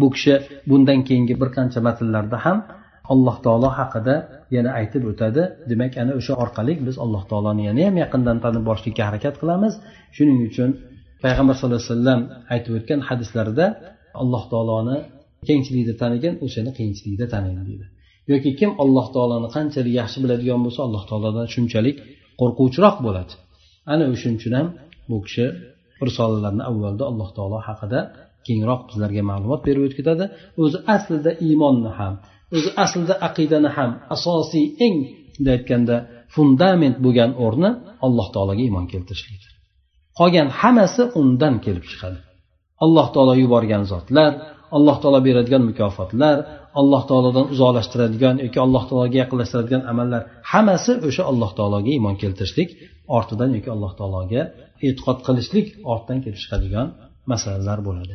[0.00, 0.34] bu kishi
[0.70, 2.58] bundan keyingi bir qancha matnlarda ham
[3.12, 4.14] alloh taolo haqida
[4.56, 5.42] yana aytib o'tadi.
[5.70, 9.74] Demak ana o'sha orqali biz alloh taoloni yana ham yaqindan tanib borishlikka harakat qilamiz.
[10.16, 10.70] Shuning uchun
[11.24, 12.20] payg'ambar sallallohu alayhi vasallam
[12.54, 13.66] aytib o'tgan hadislarida
[14.22, 14.96] alloh taoloni
[15.48, 17.86] kengchilikda tanigan o'shani qiyinchilikda taniydi deydi.
[18.32, 21.96] Yoki kim alloh taoloni qanchalik yaxshi biladigan bo'lsa alloh taolodan shunchalik
[22.40, 23.32] qo'rquvchiroq bo'ladi.
[23.92, 24.68] Ana o'shaning uchun ham
[25.10, 25.46] bu kishi
[26.06, 28.00] risolalarni avvalda alloh taolo haqida
[28.46, 30.24] kengroq bizlarga ma'lumot berib o'tib ketadi
[30.62, 32.14] o'zi aslida iymonni ham
[32.56, 34.96] o'zi aslida aqidani ham asosiy eng
[35.34, 35.96] bunday aytganda
[36.34, 37.70] fundament bo'lgan o'rni
[38.06, 39.52] alloh taologa iymon keltirishlikdir.
[40.18, 42.18] Qolgan hammasi undan kelib chiqadi.
[42.84, 44.32] Alloh taolo yuborgan zotlar
[44.76, 46.36] alloh taolo beradigan mukofotlar
[46.80, 52.70] alloh taolodan uzoqlashtiradigan yoki alloh taologa yaqinlashtiradigan amallar hammasi o'sha alloh taologa iymon keltirishlik
[53.18, 54.42] ortidan yoki alloh taologa
[54.86, 56.86] e'tiqod qilishlik ortidan kelib chiqadigan
[57.32, 58.14] masalalar bo'ladi.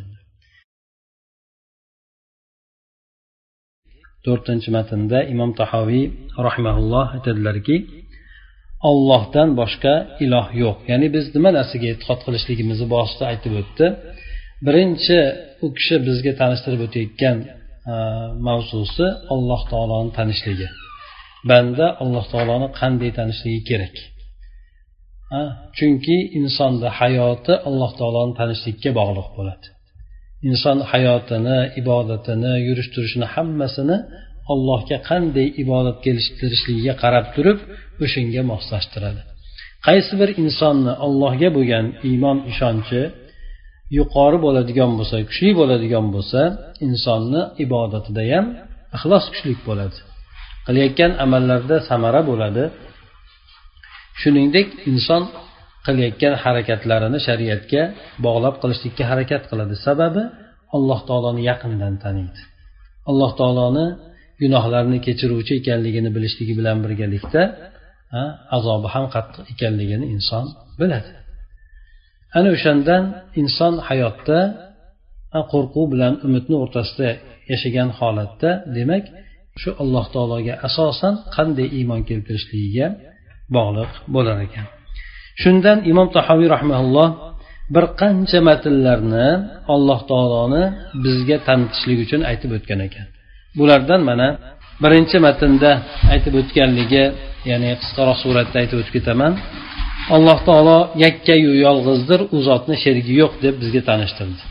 [4.25, 6.05] To'rtinchi matnda imom tahoviy
[6.47, 7.75] rahimaulloh aytadilarki
[8.89, 9.93] ollohdan boshqa
[10.25, 10.77] iloh yo'q.
[10.91, 13.85] Ya'ni biz nima narsaga e'tiqod qilishligimizni boshida aytib o'tdi.
[14.65, 15.17] Birinchi
[15.65, 17.37] u kishi bizga tanishtirib o'tayotgan
[17.93, 17.95] e,
[18.47, 20.67] mavzusi alloh taoloni tanishligi.
[21.49, 23.95] Banda alloh taoloni qanday tanishligi kerak?
[25.77, 29.67] Chunki insonni hayoti alloh taoloni tanishlikka bog'liq bo'ladi.
[30.49, 33.97] Inson hayotini ibodatini yurish turishini hammasini
[34.53, 37.59] allohga qanday ibodat kelishtirishligiga qarab turib
[38.03, 39.21] o'shanga moslashtiradi.
[39.87, 43.01] Qaysi bir insonni allohga bo'lgan iymon ishonchi
[43.97, 46.41] yuqori bo'ladigan bo'lsa kuchli bo'ladigan bo'lsa
[46.87, 48.45] insonni ibodatida ham
[48.97, 49.97] ixlos kuchlik bo'ladi.
[50.65, 52.63] Qilayotgan amallarda samara bo'ladi.
[54.21, 55.23] Shuningdek inson
[55.85, 57.81] qilayotgan harakatlarini shariatga
[58.25, 59.75] bog'lab qilishlikka harakat qiladi.
[59.87, 60.23] Sababi
[60.75, 62.41] alloh taoloni yaqindan taniydi.
[63.09, 63.85] Alloh taoloni
[64.41, 67.41] gunohlarni kechiruvchi ekanligini bilishligi bilan birgalikda
[68.57, 70.45] azobi ham qattiq ekanligini inson
[70.79, 71.11] biladi.
[72.37, 73.03] Ana o'shandan
[73.41, 74.39] inson hayotda
[75.51, 77.09] qo'rquv bilan umidni o'rtasida
[77.51, 79.05] yashagan holatda demak
[79.61, 82.87] shu alloh taologa asosan qanday iymon keltirishligiga
[83.55, 84.67] bog'liq bo'lar ekan.
[85.41, 87.09] Shundan imom tahoviy rahmaulloh
[87.73, 89.27] bir qancha matnlarni
[89.73, 90.63] alloh taoloni
[91.03, 93.07] bizga tanitishlik uchun aytib o'tgan ekan.
[93.57, 94.27] Bulardan mana
[94.83, 95.71] birinchi matnda
[96.13, 97.03] aytib o'tganligi
[97.49, 99.33] ya'ni qisqaroq suratda aytib o'tib ketaman.
[100.15, 104.41] Alloh taolo yakkayu yolg'izdir u zotni sherigi yo'q deb bizga tanishtirdi.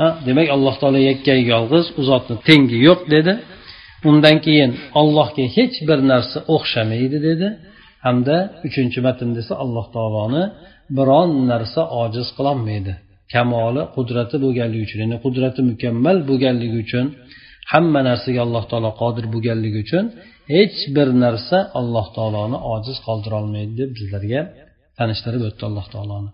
[0.00, 3.32] Ha demak alloh taolo yakkayu yolg'iz u zotni tengi yo'q dedi.
[4.10, 7.48] Undan keyin ollohga hech bir narsa o'xshamaydi dedi.
[8.04, 8.36] Hamda
[8.66, 10.42] uchinchi matn desa alloh taoloni
[10.96, 12.92] biron narsa ojiz qilolmaydi
[13.32, 17.06] kamoli qudrati bo'lganligi uchun ya'ni qudrati mukammal bo'lganligi uchun
[17.72, 20.04] hamma narsaga alloh taolo qodir bo'lganligi uchun
[20.54, 24.40] hech bir narsa alloh taoloni ojiz qoldirolmaydi deb bizlarga
[24.98, 26.30] tanishtirib o'tdi alloh taoloni.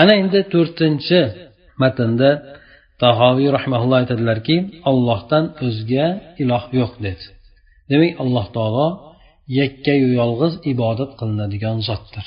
[0.00, 1.20] Ana endi to'rtinchi
[1.82, 2.30] matnda
[3.02, 4.56] tahoviy rahmaulloh aytadilarki
[4.90, 6.06] ollohdan o'zga
[6.42, 7.24] iloh yo'q dedi.
[7.90, 8.86] Demak alloh taolo
[9.58, 12.26] yakkayu yolg'iz ibodat qilinadigan zotdir.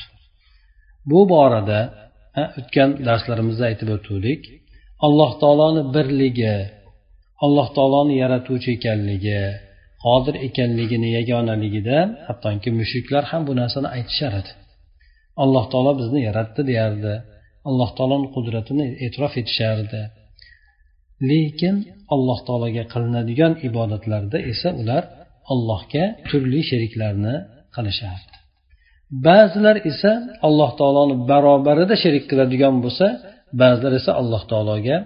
[1.09, 1.79] Bu borada
[2.59, 4.41] o'tgan darslarimizda aytib o'tuvdik.
[5.05, 6.55] Alloh taoloni birligi
[7.45, 9.41] alloh taoloni yaratuvchi ekanligi
[10.05, 14.51] qodir ekanligini yagonaligida hattoki mushuklar ham bu narsani aytishar edi.
[15.43, 17.13] Alloh taolo bizni yaratdi deyardi.
[17.69, 20.01] Alloh taoloni qudratini e'tirof etishardi
[21.29, 21.75] lekin
[22.13, 25.03] alloh taologa qilinadigan ibodatlarda esa ular
[25.53, 27.35] allohga turli sheriklarni
[27.75, 28.35] qilishardi.
[29.27, 30.11] Ba'zilar esa
[30.47, 33.07] alloh taoloni barobarida sherik qiladigan bo'lsa
[33.61, 34.97] ba'zilar esa alloh taologa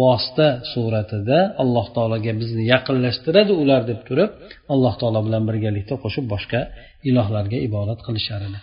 [0.00, 4.30] vosita suratida alloh taologa bizni yaqinlashtiradi ular deb turib
[4.74, 6.60] alloh taolo bilan birgalikda qo'shib boshqa
[7.08, 8.58] ilohlarga ibodat qilishar edi.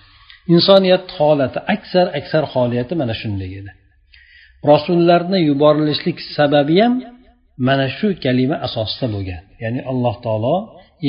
[0.55, 3.71] Insoniyat holati aksar aksar holiyati mana shunday edi.
[4.71, 6.93] Rasullarni yuborilishlik sababi ham
[7.67, 9.41] mana shu kalima asosida bo'lgan.
[9.63, 10.55] Ya'ni alloh taolo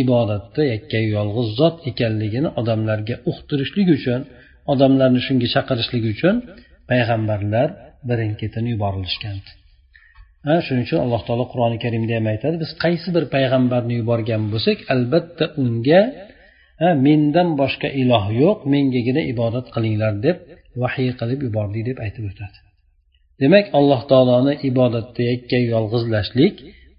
[0.00, 4.20] ibodatda yakkayu yolg'iz zot ekanligini odamlarga uqtirishlik uchun
[4.72, 6.34] odamlarni shunga chaqirishlik uchun
[6.90, 7.68] payg'ambarlar
[8.08, 9.36] birin ketin yuborilishgan
[10.46, 14.78] ha shuning uchun alloh taolo qur'oni karimda ham aytadi biz qaysi bir payg'ambarni yuborgan bo'lsak
[14.94, 16.00] albatta unga
[17.06, 20.36] mendan boshqa iloh yo'q mengagina ibodat qilinglar deb
[20.82, 22.58] vahiy qilib yubordik deb aytib o'tadi.
[23.42, 26.54] Demak alloh taoloni ibodatda yakkayu yolg'izlashlik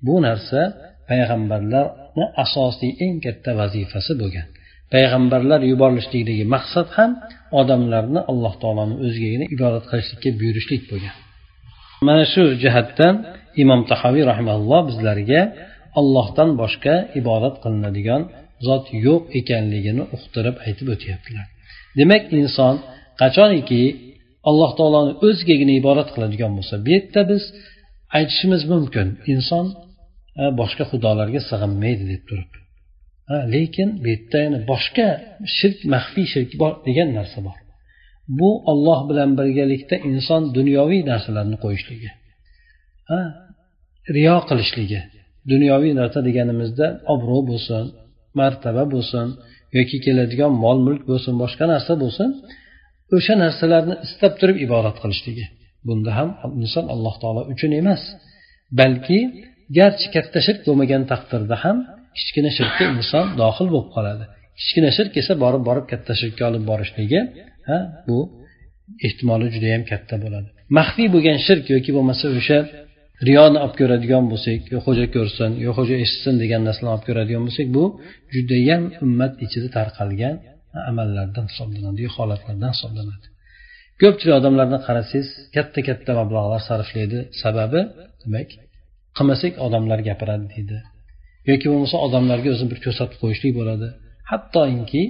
[0.05, 0.61] bu narsa
[1.09, 4.47] payg'ambarlarni asosiy eng katta vazifasi bo'lgan.
[4.93, 7.11] Payg'ambarlar yuborilishlikdagi maqsad ham
[7.59, 11.15] odamlarni alloh taoloni o'zigagina ibodat qilishlikka buyurishlik bo'lgan.
[12.07, 13.15] Mana shu jihatdan
[13.63, 15.41] imom tahoviy rahimalloh bizlarga
[15.99, 18.21] ollohdan boshqa ibodat qilinadigan
[18.67, 21.45] zot yo'q ekanligini uqtirib aytib o'tyaptilar.
[21.99, 22.75] Demak inson
[23.21, 23.83] qachoniki
[24.49, 27.43] alloh taoloni o'zigagina ibodat qiladigan bo'lsa bu yerda biz
[28.17, 29.07] aytishimiz mumkin.
[29.33, 29.65] Inson
[30.59, 32.51] boshqa xudolarga sig'inmaydi deb turib
[33.53, 35.07] lekin bu yerda yana boshqa
[35.57, 37.57] shirk maxfiy shirk bor degan narsa bor.
[38.39, 42.09] Bu olloh bilan birgalikda inson dunyoviy narsalarni qo'yishligi.
[44.15, 45.01] Riyo qilishligi.
[45.51, 47.83] Dunyoviy narsa deganimizda obro' bo'lsin
[48.39, 49.27] martaba bo'lsin
[49.77, 52.29] yoki keladigan mol mulk bo'lsin boshqa narsa bo'lsin
[53.15, 55.45] o'sha narsalarni istab turib ibodat qilishligi.
[55.87, 56.29] Bunda ham
[56.63, 58.01] inson alloh taolo uchun emas
[58.79, 59.19] balki
[59.77, 61.77] garchi katta shirk bo'lmagan taqdirda ham
[62.17, 64.23] kichkina shirkka inson dohil bo'lib qoladi.
[64.59, 67.19] Kichkina shirk esa borib borib katta shirkka olib borishligi
[67.69, 68.17] ha bu
[69.07, 70.49] ehtimoli judayam katta bo'ladi.
[70.77, 72.59] Maxfiy bo'lgan shirk yoki bo'lmasa o'sha
[73.27, 77.67] riyoni olib ko'radigan bo'lsak yo xo'ja ko'rsin yo xo'ja eshitsin degan narsani olib ko'radigan bo'lsak
[77.77, 77.83] bu
[78.35, 80.35] judayam ummat ichida tarqalgan
[80.91, 83.25] amallardan hisoblanadi yo holatlardan hisoblanadi.
[84.01, 87.19] Ko'pchilik odamlarni qarasangiz katta katta mablag'lar sarflaydi.
[87.43, 87.81] Sababi
[88.23, 88.49] demak
[89.17, 90.77] qilmasak odamlar gapiradi deydi.
[91.49, 93.87] Yoki bo'lmasa odamlarga o'zini bir ko'rsatib qo'yishlik bo'ladi.
[94.31, 95.03] Hattoki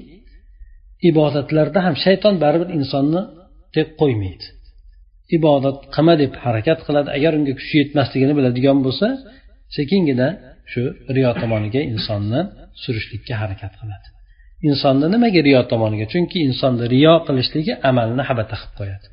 [1.09, 3.21] ibodatlarda ham shayton baribir insonni
[3.77, 4.45] deb qo'ymaydi.
[5.37, 7.09] Ibodat qilma deb harakat qiladi.
[7.17, 9.07] Agar unga kuchi yetmasligini biladigan bo'lsa
[9.75, 10.27] sekingina
[10.71, 10.81] shu
[11.15, 12.41] riyo tomoniga insonni
[12.83, 14.07] surishlikka harakat qiladi.
[14.69, 16.05] Insonni nimaga riyo tomoniga?
[16.13, 19.05] Chunki insonni riyo qilishligi amalni habata qilib qo'yadi.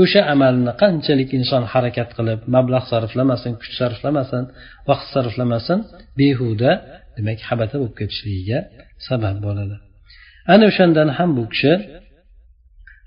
[0.00, 4.44] O'sha amalni qanchalik inson harakat qilib mablag' sarflamasin kuch sarflamasin
[4.88, 5.78] vaqt sarflamasin
[6.18, 6.72] behuda
[7.16, 8.58] demak habata bo'lib ketishligiga
[9.08, 9.76] sabab bo'ladi.
[10.52, 11.72] Ana o'shandan ham bu kishi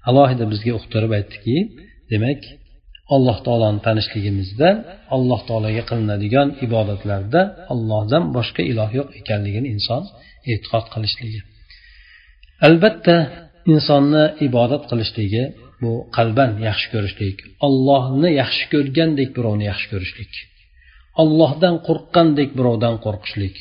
[0.10, 1.58] alohida bizga uqtirib aytdiki
[2.14, 2.42] demak
[3.16, 4.70] alloh taoloni tanishligimizda
[5.16, 7.42] alloh taologa qilinadigan ibodatlarda
[7.74, 10.02] ollohdan boshqa iloh yo'q ekanligini inson
[10.52, 11.40] e'tiqod qilishligi.
[12.68, 13.16] Albatta
[13.74, 15.44] insonni ibodat qilishligi
[15.82, 17.38] bu qalban yaxshi ko'rishlik
[17.68, 20.34] ollohni yaxshi ko'rgandek birovni yaxshi ko'rishlik
[21.22, 23.56] ollohdan qo'rqqandek birovdan qo'rqishlik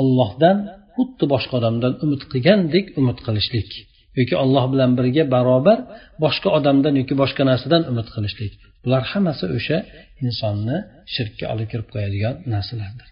[0.00, 0.56] ollohdan
[0.96, 3.70] xuddi boshqa odamdan umid qilgandek umid qilishlik
[4.18, 5.78] yoki olloh bilan birga barobar
[6.24, 8.52] boshqa odamdan yoki boshqa narsadan umid qilishlik.
[8.84, 9.78] Bular hammasi o'sha
[10.26, 10.76] insonni
[11.14, 13.08] shirkka olib kirib qo'yadigan narsalardir.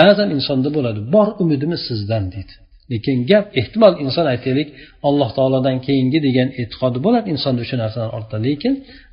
[0.00, 2.54] Ba'zan insonda bo'ladi bor umidimiz sizdan deydi.
[2.92, 4.68] Lekin gap ehtimol inson aytaylik
[5.08, 8.72] alloh taolodan keyingi degan e'tiqodi bo'ladi insonda o'sha narsani ortida lekin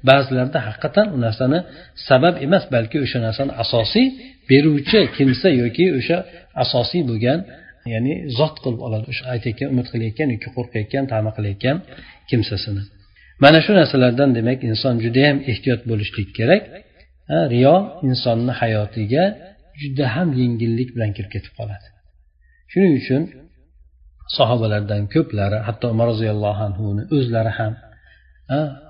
[0.09, 1.59] ba'zilarda haqiqatdan u narsani
[2.07, 4.07] sabab emas balki o'sha narsani asosiy
[4.49, 6.17] beruvchi kimsa yoki o'sha
[6.63, 7.39] asosiy bo'lgan
[7.93, 11.77] ya'ni zot qilib oladi o'sha aytayotgan umid qilayotgan yoki qo'rqayotgan tama qilayotgan
[12.29, 12.83] kimsasini.
[13.43, 16.63] Mana shu narsalardan demak inson judayam ehtiyot bo'lishlik kerak.
[17.53, 17.75] Riyo
[18.09, 19.23] insonni hayotiga
[19.81, 21.87] juda ham yengillik bilan kirib ketib qoladi.
[22.71, 23.21] Shuning uchun
[24.37, 27.73] sahobalardan ko'plari hatto umar roziyallohu anhuni o'zlari ham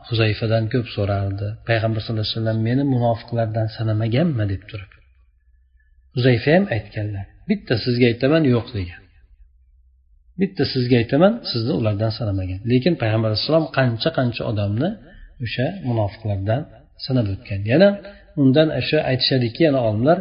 [0.08, 1.48] huzayfadan ko'p so'rardi.
[1.70, 4.44] Payg'ambar sallallohu alayhi vasallam meni munofiqlardan sanamaganmi?
[4.54, 4.92] deb turib.
[6.16, 9.02] Huzayfa ham aytganlar bitta sizga aytaman yo'q degan.
[10.42, 12.60] Bitta sizga aytaman sizni ulardan sanamagan.
[12.72, 14.90] Lekin payg'ambar alayhissalom qancha qancha odamni
[15.46, 16.62] o'sha munofiqlardan
[17.06, 17.60] sanab o'tgan.
[17.72, 17.90] Yana
[18.42, 20.18] undan o'sha aytishadiki yana olimlar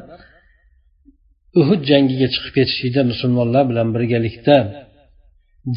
[1.61, 4.57] uhud jangiga chiqib ketishlikda musulmonlar bilan birgalikda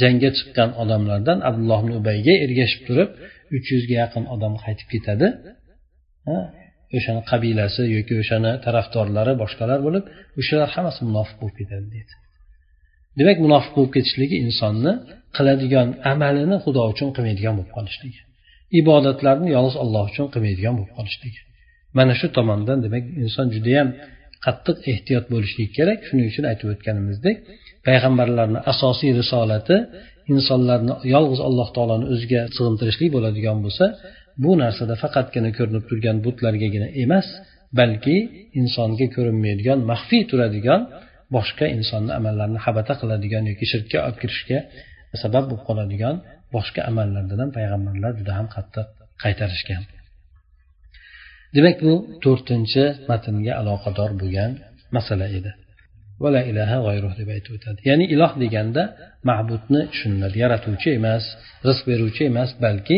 [0.02, 3.10] jangga chiqqan odamlardan abdulloh ibn ubayga ergashib turib
[3.56, 5.28] uch yuzga yaqin odam qaytib ketadi.
[6.98, 10.04] O'shani qabilasi yoki o'shani tarafdorlari boshqalar bo'lib
[10.40, 12.14] o'shalar hammasi munofiq bo'lib ketadi deydi.
[13.20, 14.94] Demak munofiq bo'lib ketishligi insonni
[15.38, 18.22] qiladigan amalini xudo uchun qilmaydigan bo'lib qolishligi
[18.82, 21.42] ibodatlarni yolg'iz olloh uchun qilmaydigan bo'lib qolishligi.
[21.98, 23.90] Mana shu tomondan demak inson judayam
[24.46, 26.00] qattiq ehtiyot bo'lishligi kerak.
[26.08, 27.38] Shuning uchun aytib o'tganimizdek
[27.88, 29.76] payg'ambarlarni asosiy risolati
[30.34, 33.86] insonlarni yolg'iz alloh taoloni o'ziga sig'intirishlik bo'ladigan bo'lsa
[34.44, 37.28] bu narsada faqatgina ko'rinib turgan butlargagina emas
[37.80, 38.16] balki
[38.60, 40.82] insonga ko'rinmaydigan maxfiy turadigan
[41.36, 44.60] boshqa insonni amallarini habata qiladigan yoki shirkka olib kirishga
[45.24, 46.16] sabab bo'lib qoladigan
[46.56, 48.88] boshqa amallardan ham payg'ambarlar juda ham qattiq
[49.24, 49.82] qaytarishgan.
[51.56, 51.94] Demak bu
[52.24, 54.52] to'rtinchi matnga aloqador bo'lgan
[54.96, 55.52] masala edi.
[56.24, 57.80] Vala ilaha g'ayruh deb aytib o'tadi.
[57.90, 58.84] Ya'ni iloh deganda
[59.30, 60.36] ma'budni tushuniladi.
[60.44, 61.24] Yaratuvchi emas
[61.68, 62.98] rizq beruvchi emas balki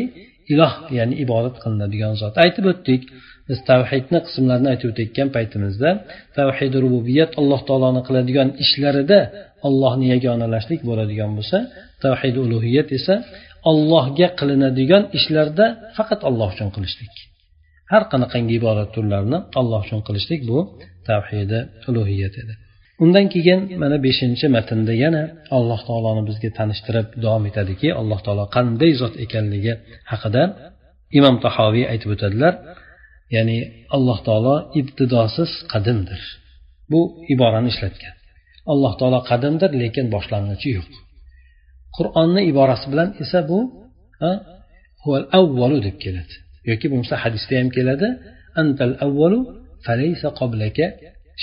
[0.53, 2.33] iloh ya'ni ibodat qilinadigan zot.
[2.45, 3.01] Aytib o'tdik
[3.49, 5.89] biz tavhidni qismlarini aytib o'tayotgan paytimizda
[6.37, 9.19] tavhid rububiyat alloh taoloni qiladigan ishlarida
[9.67, 11.57] ollohni yagonalashlik bo'ladigan bo'lsa
[12.05, 13.15] tavhid ulug'iyat esa
[13.71, 15.65] ollohga qilinadigan ishlarda
[15.97, 17.13] faqat olloh uchun qilishlik.
[17.91, 20.59] Har qanaqangi ibodat turlarini alloh uchun qilishlik bu
[21.09, 22.55] tavhidi ulug'iyat edi.
[23.03, 25.23] Undan keyin mana beshinchi matnda yana
[25.57, 29.73] alloh taoloni bizga tanishtirib davom etadiki alloh taolo qanday zot ekanligi
[30.11, 30.43] haqida
[31.17, 32.53] imom tahoviy aytib o'tadilar.
[33.35, 33.57] Ya'ni
[33.95, 36.21] alloh taolo ibtidosiz qadimdir.
[36.91, 37.01] Bu
[37.33, 38.15] iborani ishlatgan.
[38.71, 40.89] Alloh taolo qadimdir lekin boshlang'ichi yo'q.
[41.97, 43.59] Qur'onni iborasi bilan esa bu
[45.39, 46.33] avvalu deb keladi.
[46.69, 48.07] Yoki bo'lmasa hadisda ham keladi
[48.61, 49.39] antal avvalu
[49.85, 50.85] falaysa qoblaka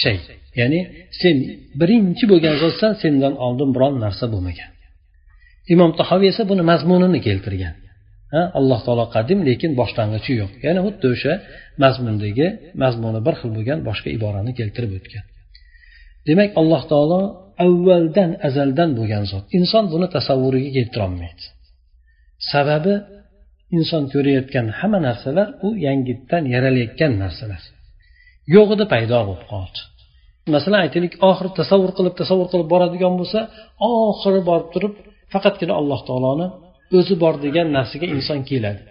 [0.02, 0.16] shay.
[0.60, 0.80] Ya'ni
[1.20, 1.36] sen
[1.80, 4.70] birinchi bo'lgan zotsan sendan oldin biron narsa bo'lmagan.
[5.74, 7.74] Imom tahoviy esa buni mazmunini keltirgan.
[8.58, 10.52] Alloh taolo qadim lekin boshlang'ichi yo'q.
[10.66, 11.32] Ya'ni xuddi o'sha
[11.82, 12.46] mazmundagi
[12.82, 15.24] mazmuni bir xil bo'lgan boshqa iborani keltirib o'tgan.
[16.28, 17.20] Demak alloh taolo
[17.66, 19.44] avvaldan azaldan bo'lgan zot.
[19.58, 21.44] Inson buni tasavvuriga keltirolmaydi
[22.50, 22.94] sababi
[23.76, 27.62] inson ko'rayotgan hamma narsalar u yangitdan yaralayotgan narsalar.
[28.54, 29.80] Yo'g'ida paydo bo'lib qoldi.
[30.54, 33.40] Masalan aytaylik oxiri tasavvur qilib tasavvur qilib boradigan bo'lsa
[33.88, 34.94] oxiri borib turib
[35.32, 36.46] faqatgina alloh taoloni
[36.98, 38.82] o'zi bor degan narsaga inson keladi.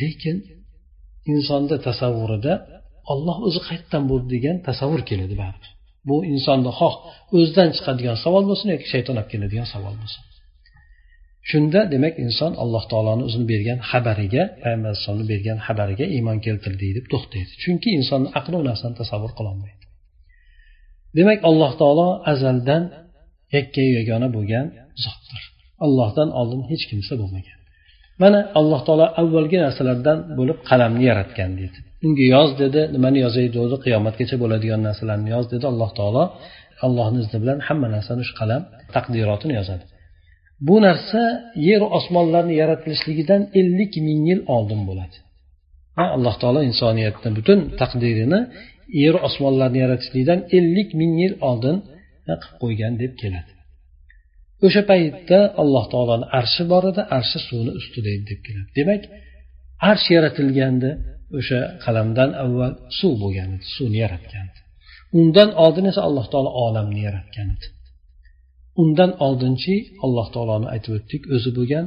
[0.00, 0.36] Lekin
[1.32, 2.52] insonni tasavvurida
[3.12, 5.70] olloh o'zi qayerdan bo'ldi degan tasavvur keladi baribir.
[6.08, 6.94] Bu insonni xoh
[7.36, 10.22] o'zidan chiqadigan savol bo'lsin yoki shayton olib keladigan savol bo'lsin.
[11.50, 17.06] Shunda demak inson alloh taoloni o'zini bergan xabariga payg'ambar alayhissalomni bergan xabariga iymon keltirdik deb
[17.12, 17.52] to'xtaydi.
[17.62, 19.83] Chunki insonni aqli u narsani tasavvur qilolmaydi
[21.18, 22.82] demak alloh taolo azaldan
[23.56, 24.66] yakkayu yagona bo'lgan
[25.04, 25.42] zotdir.
[25.84, 27.58] Allohdan oldin hech kimsa bo'lmagan.
[28.22, 31.78] Mana alloh taolo avvalgi narsalardan bo'lib qalamni yaratgan deydi.
[32.06, 36.24] Unga yoz dedi nimani yozay dedi qiyomatgacha bo'ladigan narsalarni yoz dedi alloh taolo.
[36.86, 38.62] Allohni izni bilan hamma narsani shu qalam
[38.94, 39.84] taqdirotini yozadi.
[40.66, 41.22] Bu narsa
[41.68, 45.16] yeru osmonlarni yaratilishligidan ellik ming yil oldin bo'ladi.
[46.16, 48.40] Alloh taolo insoniyatni butun taqdirini
[49.02, 51.76] yeru osmonlarni yaratishlikdan ellik ming yil oldin
[52.30, 53.52] e, qilib qo'ygan deb keladi.
[54.66, 58.68] O'sha paytda alloh taoloni arshi bor edi arshi suvni ustida edi deb keladi.
[58.78, 59.02] Demak
[59.90, 60.90] arsh yaratilganda
[61.38, 64.46] o'sha qalamdan avval suv bo'lgan edi suvni yaratgan
[65.18, 67.66] undan oldin esa alloh taolo olamni yaratgan edi.
[68.82, 71.86] Undan oldinchi alloh taoloni aytib o'tdik o'zi bo'lgan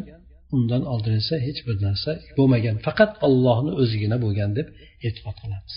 [0.55, 4.67] undan oldin esa hech bir narsa bo'lmagan faqat ollohni o'zigina bo'lgan deb
[5.07, 5.75] e'tiqod qilamiz.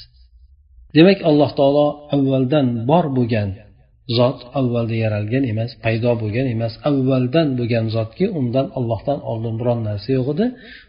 [0.96, 3.50] Demak alloh taolo avvaldan bor bo'lgan
[4.18, 10.08] zot avvalda yaralgan emas paydo bo'lgan emas avvaldan bo'lgan zotki undan ollohdan oldin biron narsa
[10.18, 10.46] yo'q edi.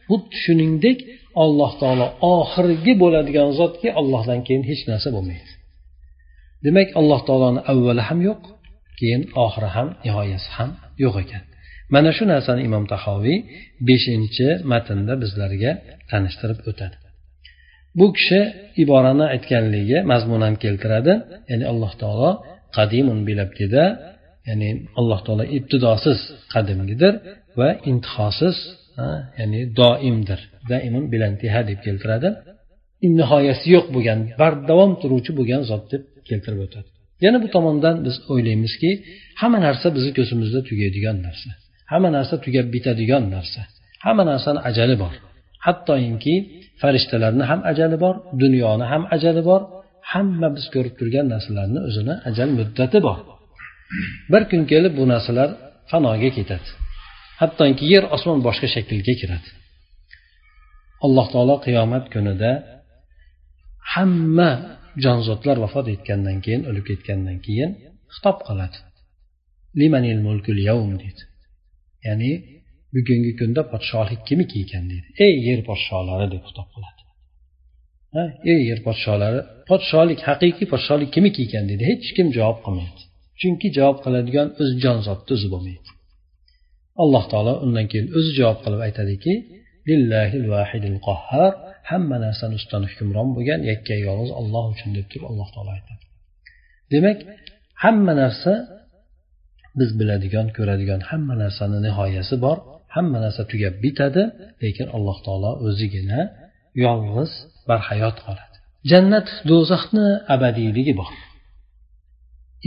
[0.09, 0.97] Xuddi shuningdek
[1.43, 5.51] alloh taolo oxirgi bo'ladigan zotki ollohdan keyin hech narsa bo'lmaydi.
[6.65, 8.41] Demak alloh taoloni avvali ham yo'q
[8.99, 10.69] keyin oxiri ham nihoyasi ham
[11.03, 11.43] yo'q ekan.
[11.93, 13.37] Mana shu narsani imom tahoviy
[13.87, 15.71] beshinchi matnda bizlarga
[16.09, 16.95] tanishtirib o'tadi.
[17.99, 18.39] Bu kishi
[18.83, 21.13] iborani aytganligi mazmunan keltiradi.
[21.51, 22.31] Ya'ni alloh taolo
[22.77, 23.83] qadimun bilabtida
[24.49, 24.69] ya'ni
[24.99, 26.19] alloh taolo ibtidosiz
[26.53, 27.13] qadimgidir
[27.59, 28.57] va intihosiz
[29.39, 30.39] ya'ni doimdir.
[30.71, 32.29] Daimun bilantiha deb keltiradi.
[33.19, 36.89] Nihoyasi yo'q bo'lgan bardavom turuvchi bo'lgan zot deb keltirib o'tadi.
[37.25, 38.91] Yana bu tomondan biz o'ylaymizki
[39.41, 41.49] hamma narsa bizni ko'zimizda tugaydigan narsa.
[41.91, 43.61] Hamma narsa tugab bitadigan narsa.
[44.05, 45.13] Hamma narsani ajali bor.
[45.65, 46.35] Hattoki
[46.81, 49.61] farishtalarni ham ajali bor dunyoni ham ajali bor
[50.11, 53.17] hamma biz ko'rib turgan narsalarni o'zini ajal muddati bor.
[54.31, 55.49] Bir kun kelib bu narsalar
[55.91, 56.69] fanoga ketadi.
[57.41, 59.49] Hattoki yer osmon boshqa shaklga kiradi.
[61.05, 62.51] Alloh taolo qiyomat kunida
[63.93, 64.51] hamma
[65.03, 67.71] jonzotlar vafot etgandan keyin o'lib ketgandan keyin
[68.13, 68.77] xitob qiladi.
[69.79, 71.21] Limanil mulkul yavm deydi.
[72.07, 72.31] Ya'ni
[72.95, 75.07] bugungi kunda podshohlik kimniki ekan deydi.
[75.25, 77.01] Ey yer podsholari deb xitob qiladi.
[78.53, 79.39] Ey yer podsholari
[79.69, 81.83] podshohlik haqiqiy podshohlik kimniki ekan deydi.
[81.91, 83.01] Hech kim javob qilmaydi.
[83.41, 85.89] Chunki javob qiladigan o'zi jonzotni o'zi bo'lmaydi.
[87.03, 89.33] Alloh taolo undan keyin o'zi javob qilib aytadiki
[89.89, 91.51] lillahil vahidil qahhar
[91.91, 96.03] hamma narsani ustidan hukmron bo'lgan yakka yolg'iz olloh uchun deb turib alloh taolo aytadi.
[96.93, 97.17] Demak
[97.83, 98.53] hamma narsa
[99.79, 102.57] biz biladigan ko'radigan hamma narsani nihoyasi bor.
[102.95, 104.23] Hamma narsa tugab bitadi
[104.63, 106.21] lekin alloh taolo o'zigina
[106.85, 107.31] yolg'iz
[107.69, 108.55] barhayot qoladi.
[108.91, 111.13] Jannat do'zaxni abadiyligi bor.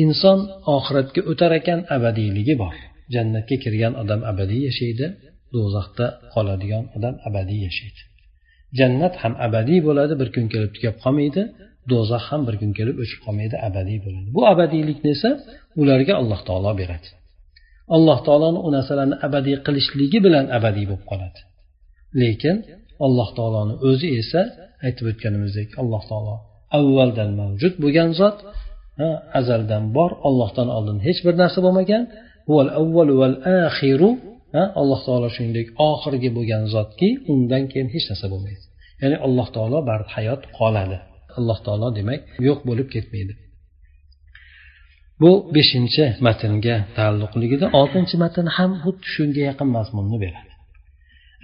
[0.05, 0.39] Inson
[0.77, 2.77] oxiratga o'tar ekan abadiyligi bor.
[3.14, 5.07] Jannatga kirgan odam abadiy yashaydi
[5.55, 8.01] do'zaxda qoladigan odam abadiy yashaydi.
[8.79, 11.43] Jannat ham abadiy bo'ladi bir kun kelib tugab qolmaydi
[11.93, 14.29] do'zax ham bir kun kelib o'chib qolmaydi abadiy bo'ladi.
[14.37, 15.31] Bu abadiylikni esa
[15.81, 17.09] ularga alloh taolo beradi.
[17.97, 21.41] Alloh taoloni u narsalarni abadiy qilishligi bilan abadiy bo'lib qoladi.
[22.22, 22.57] Lekin
[23.07, 24.41] alloh taoloni o'zi esa
[24.87, 26.35] aytib o'tganimizdek alloh taolo
[26.78, 28.37] avvaldan mavjud bo'lgan zot
[29.41, 32.03] azaldan bor ollohdan oldin hech bir narsa bo'lmagan.
[34.80, 38.64] Alloh taolo shuningdek oxirgi bo'lgan zotki undan keyin hech narsa bo'lmaydi.
[39.03, 39.78] Ya'ni alloh taolo
[40.14, 40.99] hayot qoladi.
[41.39, 43.32] Alloh taolo demak yo'q bo'lib ketmaydi.
[45.23, 50.53] Bu beshinchi matnga taalluqligida oltinchi matn ham xuddi shunga yaqin mazmunni beradi.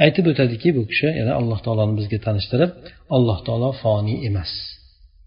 [0.04, 2.70] Aytib o'tadiki bu kishi yana alloh taoloni bizga tanishtirib
[3.16, 4.52] alloh taolo foniy emas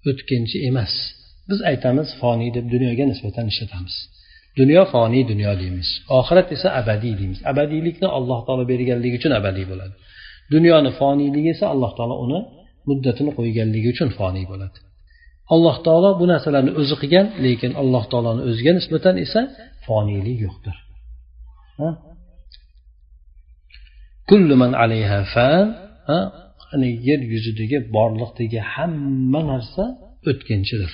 [0.09, 0.93] o'tkinchi emas.
[1.49, 3.95] Biz aytamiz foniy deb dunyoga nisbatan ishlatamiz.
[4.59, 5.89] Dunyo foniy dunyo deymiz
[6.19, 7.39] oxirat esa abadiy deymiz.
[7.51, 9.95] Abadiylikni alloh taolo berganligi uchun abadiy bo'ladi.
[10.53, 12.39] Dunyoni foniyligi esa alloh taolo uni
[12.89, 14.77] muddatini qo'yganligi uchun foniy bo'ladi.
[15.53, 19.41] Alloh taolo bu narsalarni o'zi qilgan lekin alloh taoloni o'ziga nisbatan esa
[19.85, 20.75] foniylik yo'qdir.
[27.07, 29.83] Yer yuzidagi borliqdagi hamma narsa
[30.29, 30.91] o'tkinchidir.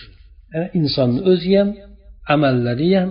[0.80, 1.70] Insonni o'zi ham
[2.34, 3.10] amallari ham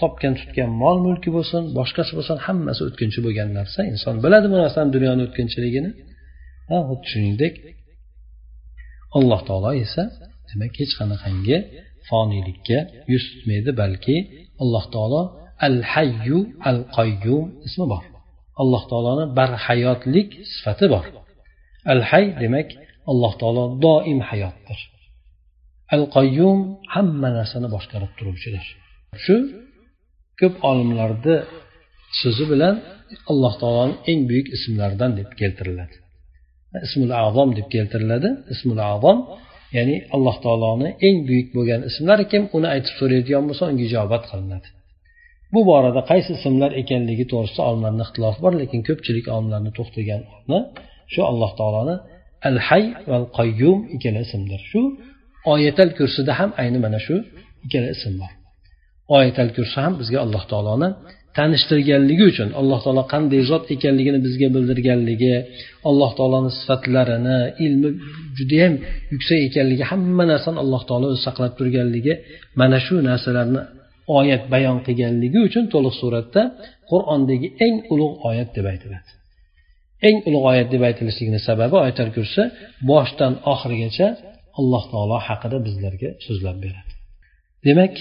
[0.00, 3.80] topgan tutgan mol mulki bo'lsin boshqasi bo'lsin hammasi o'tkinchi bo'lgan narsa.
[3.92, 5.90] Inson biladi bu narsani dunyoni o'tkinchiligini.
[6.88, 7.54] Xuddi shuningdek
[9.16, 10.02] alloh taolo esa
[10.50, 11.56] demak hech qanaqangi
[12.08, 12.78] foniylikka
[13.12, 14.16] yuz tutmaydi balki
[14.62, 15.22] alloh taolo
[15.66, 16.38] al hayyu
[16.70, 18.04] al qayyum ismi bor.
[18.62, 21.04] Alloh taoloni barhayotlik sifati bor.
[21.92, 22.68] Al hay demak
[23.10, 24.80] alloh taolo doim hayotdir.
[25.94, 26.58] Al qayyum
[26.94, 28.66] hamma narsani boshqarib turuvchidir.
[29.24, 29.36] Shu
[30.40, 31.36] ko'p olimlarni
[32.20, 32.74] so'zi bilan
[33.30, 35.96] alloh taoloni eng buyuk ismlaridan deb keltiriladi.
[36.86, 38.28] Ismul azom deb keltiriladi.
[38.54, 39.18] Ismul azom
[39.76, 42.42] ya'ni alloh taoloni eng buyuk bo'lgan ismlari kim?
[42.56, 44.68] Uni aytib so'raydigan bo'lsa unga ijobat qilinadi.
[45.54, 50.20] Bu borada qaysi ismlar ekanligi to'g'risida olimlarni ixtilofi bor lekin ko'pchilik olimlarni to'xtagan
[51.12, 51.94] shu alloh taoloni
[52.48, 54.60] al hay va qayyum ikkala ismdir.
[54.70, 54.80] Shu
[55.52, 57.16] oyatal kursida ham ayni mana shu
[57.64, 58.32] ikkala ism bor.
[59.16, 60.88] Oyatal kursi ham bizga alloh taoloni
[61.36, 65.34] tanishtirganligi uchun alloh taolo qanday zot ekanligini bizga bildirganligi
[65.88, 67.90] alloh taoloni sifatlarini ilmi
[68.38, 68.74] judayam
[69.12, 72.12] yuksak ekanligi hamma narsani alloh taolo o'zi saqlab turganligi
[72.60, 73.60] mana shu narsalarni
[74.18, 76.42] oyat bayon qilganligi uchun to'liq suratda
[76.90, 79.10] qur'ondagi eng ulug' oyat deb aytiladi.
[80.08, 82.42] Eng ulug' oyat deb aytilishligini sababi oyatal kursi
[82.90, 84.08] boshdan oxirigacha
[84.58, 86.92] alloh taolo haqida bizlarga so'zlab beradi.
[87.66, 87.94] Demak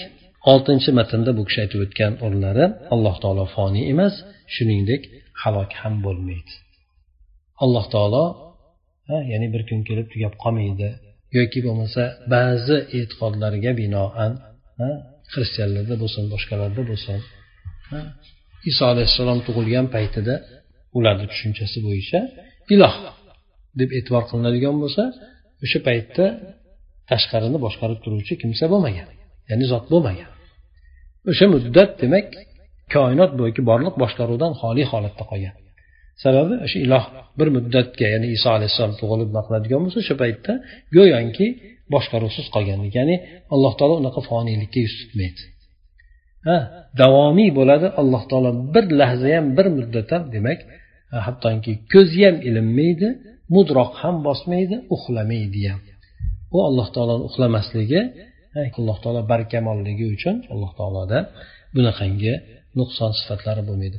[0.52, 4.14] oltinchi matnda bu kishi aytib o'tgan o'rinlari alloh taolo foniy emas
[4.56, 5.02] shuningdek
[5.42, 6.54] halok ham bo'lmaydi.
[7.64, 8.24] Alloh taolo
[9.32, 10.90] ya'ni bir kun kelib tugab qolmaydi
[11.38, 12.02] yoki bo'lmasa
[12.34, 14.34] ba'zi e'tiqodlarga binoan
[15.34, 17.20] xristianlarda bo'lsin boshqalarda bo'lsin
[18.70, 20.36] iso alayhissalom tug'ilgan paytida
[20.98, 22.20] ularni tushunchasi bo'yicha
[22.74, 22.96] iloh
[23.80, 25.04] deb e'tibor qilinadigan bo'lsa
[25.64, 26.26] o'sha paytda
[27.12, 29.10] tashqarini boshqarib turuvchi kimsa bo'lmagan
[29.50, 30.30] ya'ni zot bo'lmagan.
[31.30, 32.28] O'sha muddat demak
[32.94, 35.56] koinot bo'yicha borliq boshqaruvdan xoli holatda qolgan.
[36.24, 37.04] Sababi o'sha iloh
[37.40, 40.54] bir muddatga ya'ni iso alayhissalom tug'ilib nima qiladigan bo'lsa o'sha paytda
[40.96, 41.48] go'yoki
[41.94, 43.16] boshqaruvsiz qolganlik ya'ni
[43.54, 45.42] alloh taolo unaqa foniylikka yuz tutmaydi.
[46.48, 46.58] Ha
[47.02, 50.60] davomiy bo'ladi alloh taolo bir lahza ham bir muddat ham demak
[51.28, 53.08] hattoki ko'zi ham ilinmaydi
[53.56, 55.82] mudroq ham bosmaydi uxlamaydi ham.
[56.52, 58.02] Bu alloh taoloni uxlamasligi
[58.64, 61.20] alloh taolo barkamolligi uchun alloh taoloda
[61.76, 62.34] bunaqangi
[62.80, 63.98] nuqson sifatlari bo'lmaydi.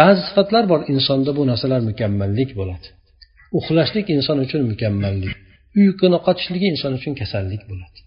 [0.00, 2.86] Ba'zi sifatlar bor insonda bu narsalar mukammallik bo'ladi.
[3.58, 5.34] Uxlashlik inson uchun mukammallik
[5.80, 7.98] uyquni qochishligi inson uchun kasallik bo'ladi.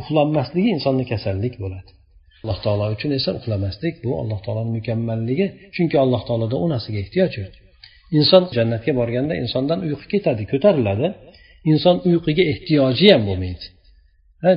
[0.00, 1.90] Uxlamasligi insonni kasallik bo'ladi.
[2.42, 7.32] Alloh taolo uchun esa uxlamaslik bu alloh taoloni mukammalligi chunki alloh taoloda u narsaga ehtiyoj
[7.40, 7.54] yo'q.
[8.18, 11.06] Inson jannatga borganda insondan uyqu ketadi ko'tariladi.
[11.72, 13.66] Inson uyquga ehtiyoji ham bo'lmaydi.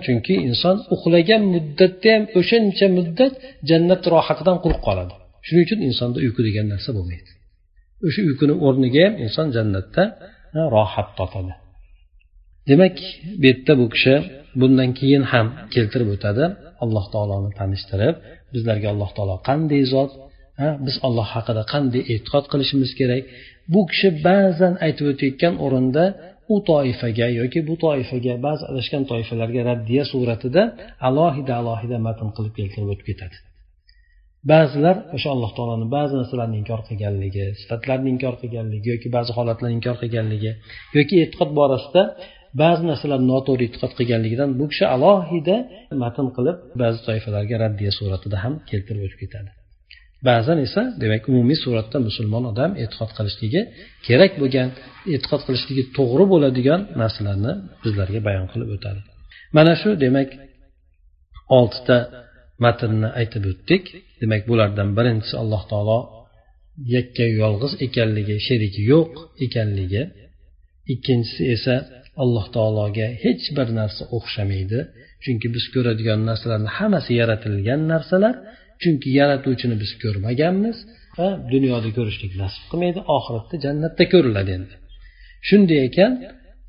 [0.06, 3.34] Chunki inson uxlagan muddatda ham o'shancha muddat
[3.70, 5.14] jannat rohatidan quruq qoladi.
[5.46, 7.32] Shuning uchun insonda uyqu degan narsa bo'lmaydi.
[8.08, 10.04] O'sha uyquni o'rniga ham inson jannatda
[10.76, 11.54] rohat topadi
[12.70, 12.96] demak
[13.42, 14.16] bu yerda bu kishi
[14.62, 16.44] bundan keyin ham keltirib o'tadi.
[16.84, 18.16] Alloh taoloni tanishtirib
[18.54, 20.12] bizlarga alloh taolo qanday zot
[20.86, 23.24] biz alloh haqida qanday e'tiqod qilishimiz kerak?
[23.74, 26.04] Bu kishi ba'zan aytib o'tayotgan o'rinda
[26.54, 30.62] u toifaga yoki bu toifaga ba'zi adashgan toifalarga raddiya suratida
[31.10, 33.38] alohida alohida matn qilib keltirib o'tib ketadi.
[34.52, 39.96] Ba'zilar o'sha alloh taoloni ba'zi narsalarni inkor qilganligi sifatlarni inkor qilganligi yoki ba'zi holatlarni inkor
[40.02, 40.52] qilganligi
[40.98, 42.02] yoki e'tiqod borasida
[42.64, 45.56] ba'zi narsalarni noto'g'ri e'tiqod qilganligidan bu kishi alohida
[46.04, 49.50] matn qilib ba'zi toifalarga raddiya suratida ham keltirib o'tib ketadi.
[50.28, 53.62] Ba'zan esa demak umumiy suratda musulmon odam e'tiqod qilishligi
[54.08, 54.70] kerak bo'lgan
[55.14, 57.54] e'tiqod qilishligi to'g'ri bo'ladigan narsalarni
[57.84, 59.00] bizlarga bayon qilib o'tadi.
[59.58, 60.30] Mana shu demak
[61.60, 61.98] oltita
[62.64, 63.84] matnni aytib o'tdik.
[64.22, 66.00] Demak bulardan birinchisi alloh taolo
[66.96, 69.12] yakka yolg'iz ekanligi sherigi yo'q
[69.46, 70.04] ekanligi.
[70.94, 71.76] Ikkinchisi esa
[72.24, 74.80] alloh taologa hech bir narsa o'xshamaydi.
[75.24, 78.36] Chunki biz ko'radigan narsalarni hammasi yaratilgan narsalar.
[78.82, 80.78] Chunki yaratuvchini biz ko'rmaganmiz
[81.20, 84.76] va dunyoda ko'rishlik nasib qilmaydi oxiratda jannatda ko'riladi endi.
[85.48, 86.12] Shunday ekan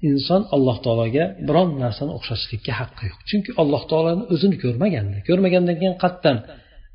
[0.09, 3.21] inson alloh taologa biron narsani o'xshatishlikka haqqi yo'q.
[3.31, 6.39] Chunki alloh taoloni o'zini ko'rmaganda ko'rmagandan keyin qayerdan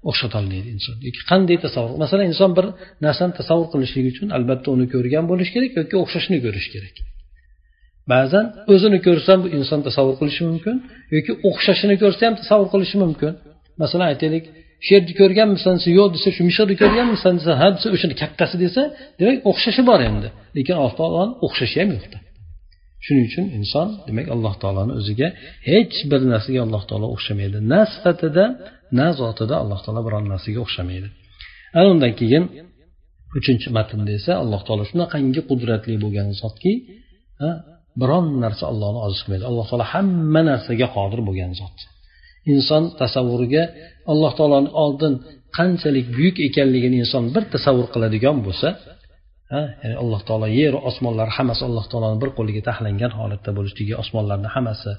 [0.09, 0.95] o'xshatolmaydi inson.
[1.07, 2.65] Yoki qanday tasavvur masalan inson bir
[3.05, 6.95] narsani tasavvur qilishligi uchun albatta uni ko'rgan bo'lishi kerak yoki o'xshashini ko'rish kerak.
[8.11, 10.75] Ba'zan o'zini ko'rsam bu inson tasavvur qilishi mumkin
[11.15, 13.31] yoki o'xshashini ko'rsa ham tasavvur qilishi mumkin.
[13.81, 14.45] Masalan aytaylik
[14.87, 18.81] sherni ko'rganmisan desa yo'q desa shu mishiqni ko'rganmisan desa ha desa o'shani kattasi desa
[19.19, 20.27] demak o'xshashi bor endi.
[20.57, 22.17] Lekin alloh taoloni o'xshashi ham yo'qda.
[23.05, 25.27] Shuning uchun inson demak alloh taoloni o'ziga
[25.69, 27.57] hech bir narsaga alloh taolo o'xshamaydi.
[27.71, 28.45] Na sifatida
[28.97, 31.07] na zotida alloh taolo biron narsaga o'xshamaydi.
[31.77, 32.43] Ana undan keyin
[33.37, 36.71] uchinchi matnda esa alloh taolo shunaqangi qudratli bo'lgan zotki
[38.01, 39.45] biron narsa allohni ojiz qilmaydi.
[39.51, 41.77] Alloh taolo hamma narsaga qodir bo'lgan zot.
[42.53, 43.63] Inson tasavvuriga
[44.11, 45.13] alloh taoloni oldin
[45.57, 48.67] qanchalik buyuk ekanligini inson bir tasavvur qiladigan bo'lsa
[49.53, 54.91] ya'ni alloh taolo yeru osmonlar hammasi alloh taoloni bir qo'liga taxlangan holatda bo'lishligi osmonlarni hammasi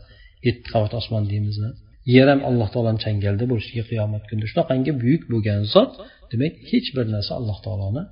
[0.46, 1.70] yetti qavat osmon deymizmi
[2.14, 4.46] yer ham alloh taoloni changalida bo'lishligi qiyomat kunida.
[4.52, 5.92] Shunaqangi buyuk bo'lgan zot
[6.30, 8.02] demak hech bir narsa alloh taoloni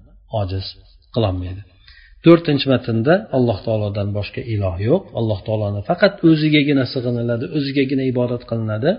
[0.41, 0.67] ojiz
[1.15, 1.63] qilolmaydi.
[2.25, 5.03] To'rtinchi matnda alloh taolodan boshqa iloh yo'q.
[5.21, 8.91] Alloh taoloni faqat o'zigagina sig'iniladi o'zigagina ibodat qilinadi.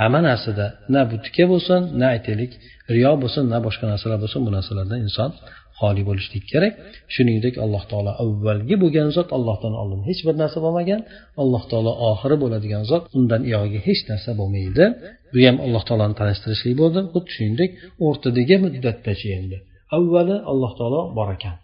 [0.00, 2.52] Hamma narsada na butika bo'lsin na aytaylik
[2.94, 5.30] riyo bo'lsin na boshqa narsalar bo'lsin bu narsalardan inson
[5.78, 6.72] xoli bo'lishlik kerak.
[7.14, 11.00] Shuningdek alloh taolo avvalgi bo'lgan zot allohdan oldin hech bir narsa bo'lmagan
[11.42, 14.84] alloh taolo oxiri bo'ladigan zot undan iyog'iga hech narsa bo'lmaydi.
[15.32, 17.00] Bu ham alloh taoloni tanishtirishlik bo'ldi.
[17.12, 17.70] Xuddi shuningdek
[18.06, 19.56] o'rtadagi muddatdachi endi.
[19.96, 21.56] Avvali alloh taolo bor ekan.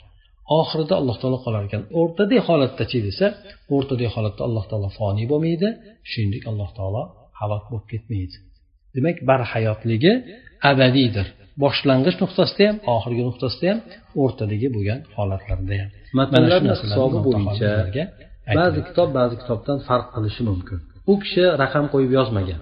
[0.59, 1.83] Oxirida alloh taolo qolar ekan.
[2.01, 3.27] O'rtadagi holatdachi desa
[3.75, 5.69] o'rtadagi holatda alloh taolo foniy bo'lmaydi
[6.11, 7.03] shuningdek alloh taolo
[7.41, 8.37] halok bo'lib ketmaydi.
[8.95, 10.13] Demak barhayotligi
[10.71, 11.27] abadiydir.
[11.63, 13.79] Boshlang'ich nuqtasida ham oxirgi nuqtasida ham
[14.23, 15.91] o'rtadagi bo'lgan holatlarda ham.
[16.19, 17.71] Matnlarni hisobi bo'yicha
[18.59, 20.79] ba'zi kitob ba'zi kitobdan farq qilishi mumkin.
[21.11, 22.61] U kishi raqam qo'yib yozmagan.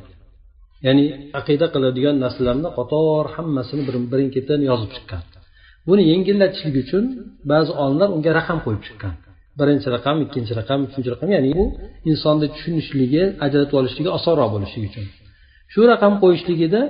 [0.86, 1.05] Ya'ni
[1.41, 3.82] aqida qiladigan narsalarni qator hammasini
[4.12, 5.22] birin ketidan yozib chiqqan
[5.89, 7.05] buni yengillatishlik uchun
[7.51, 9.14] ba'zi olimlar unga raqam qo'yib chiqqan.
[9.61, 11.64] Birinchi raqam ikkinchi raqam uchinchi raqam ya'ni bu
[12.11, 15.07] insonni tushunishligi ajratib olishligi osonroq bo'lishligi uchun.
[15.72, 16.80] Shu raqam qo'yishligida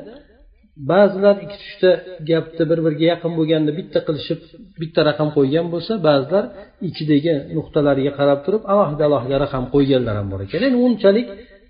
[0.92, 1.90] ba'zilar ikki uchta
[2.30, 4.40] gapni bir biriga yaqin bo'lganda bitta qilishib
[4.80, 6.44] bitta raqam qo'ygan bo'lsa ba'zilar
[6.88, 10.60] ichidagi nuqtalariga qarab turib alohida alohida raqam qo'yganlar ham bor ekan.
[10.68, 11.26] Endi unchalik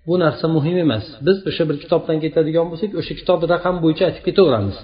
[0.09, 1.05] bu narsa muhim emas.
[1.27, 4.77] Biz o'sha bir kitobdan ketadigan bo'lsak o'sha kitobni raqam bo'yicha aytib ketaveramiz.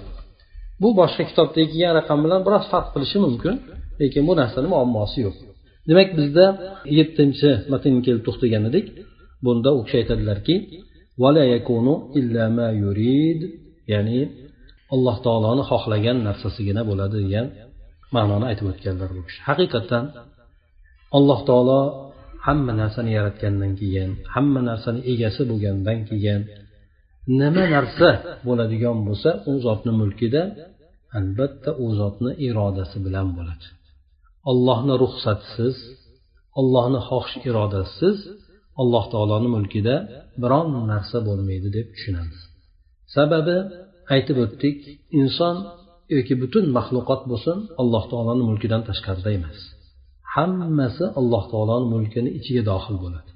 [0.81, 3.55] Bu boshqa kitobdagi kelgan raqam bilan biroz farq qilishi mumkin
[4.01, 5.35] lekin bu narsani muammosi yo'q.
[5.89, 6.45] Demak bizda
[6.97, 8.85] yettinchi matnga kelib to'xtagan edik.
[9.45, 10.55] Bunda u kishi aytadilarki
[13.91, 14.19] ya'ni
[14.95, 17.47] alloh taoloni xohlagan narsasigina bo'ladi degan
[18.15, 19.39] ma'noni aytib o'tganlar bu kishi.
[19.49, 20.03] Haqiqatdan
[21.17, 21.81] alloh taolo
[22.47, 26.41] hamma narsani yaratgandan keyin hamma narsani egasi bo'lgandan keyin
[27.39, 28.09] nima narsa
[28.47, 30.41] bo'ladigan bo'lsa u zotni mulkida
[31.19, 33.65] albatta u zotni irodasi bilan bo'ladi.
[34.51, 35.75] Ollohni ruxsatisiz
[36.59, 38.17] ollohni xohish irodasisiz
[38.81, 39.95] alloh taoloni mulkida
[40.43, 42.39] biron narsa bo'lmaydi deb tushunamiz.
[43.15, 43.57] Sababi
[44.13, 44.77] aytib o'tdik
[45.19, 45.55] inson
[46.15, 49.57] yoki butun maxluqot bo'lsin alloh taoloni mulkidan tashqarida emas.
[50.33, 53.31] Hammasi alloh taoloni mulkini ichiga dohil bo'ladi.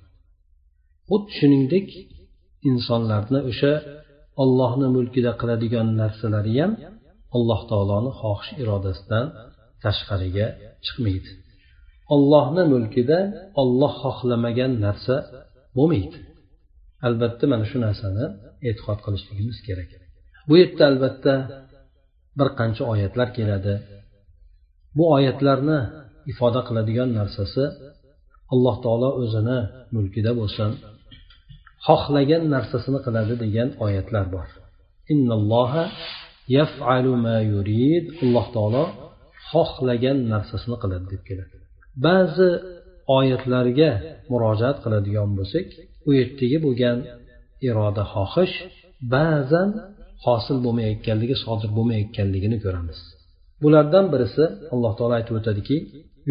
[1.09, 1.87] Xuddi shuningdek
[2.69, 3.73] insonlarni o'sha
[4.43, 6.71] ollohni mulkida qiladigan narsalari ham
[7.37, 9.25] alloh taoloni xohish irodasidan
[9.83, 10.47] tashqariga
[10.85, 11.29] chiqmaydi.
[12.15, 13.19] Ollohni mulkida
[13.61, 15.15] olloh xohlamagan narsa
[15.77, 16.17] bo'lmaydi.
[17.07, 18.25] Albatta mana shu narsani
[18.69, 19.89] e'tiqod qilishligimiz kerak.
[20.47, 21.33] Bu yerda albatta
[22.39, 23.73] bir qancha oyatlar keladi.
[24.97, 25.79] Bu oyatlarni
[26.31, 27.63] ifoda qiladigan narsasi
[28.53, 29.59] alloh taolo o'zini
[29.95, 30.71] mulkida bo'lsin
[31.86, 34.48] xohlagan narsasini qiladi degan oyatlar bor
[38.24, 38.84] alloh taolo
[39.50, 41.56] xohlagan narsasini qiladi deb keladi
[42.06, 42.48] ba'zi
[43.18, 43.90] oyatlarga
[44.30, 45.66] murojaat qiladigan bo'lsak
[46.08, 46.98] u yerdagi bo'lgan
[47.68, 48.56] iroda xohish
[49.14, 49.68] ba'zan
[50.24, 52.98] hosil bo'lmayotganligi sodir bo'lmayotganligini ko'ramiz
[53.62, 55.78] bulardan birisi alloh taolo aytib o'tadiki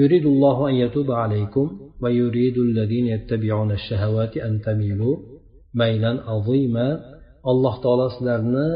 [0.01, 1.66] يريد الله أن يتوب عليكم
[2.03, 5.16] ويريد الذين يتبعون الشهوات أن تميلوا
[5.81, 6.89] maylan azima
[7.51, 8.69] alloh taolo sizlarni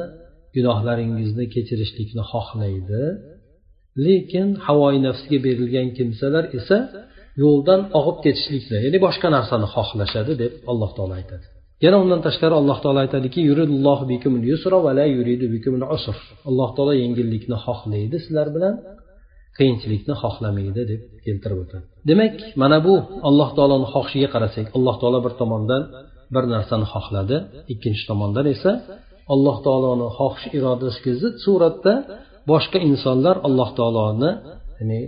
[0.56, 3.02] gunohlaringizni kechirishlikni xohlaydi.
[4.04, 6.78] Lekin havoyi nafsga berilgan kimsalar esa
[7.42, 11.44] yo'ldan og'ib ketishlikni ya'ni boshqa narsani xohlashadi deb alloh taolo aytadi.
[11.84, 13.40] Yana undan tashqari alloh taolo aytadiki
[16.50, 18.74] alloh taolo yengillikni xohlaydi sizlar bilan
[19.58, 21.84] qiyinchilikni xohlamaydi deb keltirib o'tadi.
[22.10, 22.94] Demak mana bu
[23.28, 25.82] alloh taoloni xohishiga qarasak alloh taolo bir tomondan
[26.34, 27.36] bir narsani xohladi.
[27.72, 28.72] Ikkinchi tomondan esa
[29.34, 31.92] alloh taoloni xohish irodasiga zid suratda
[32.50, 34.30] boshqa insonlar alloh taoloni
[34.78, 34.98] ya'ni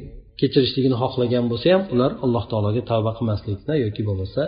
[0.40, 4.42] kechirishligini xohlagan bo'lsa ham ular alloh taologa tavba qilmaslikni yoki bo'lmasa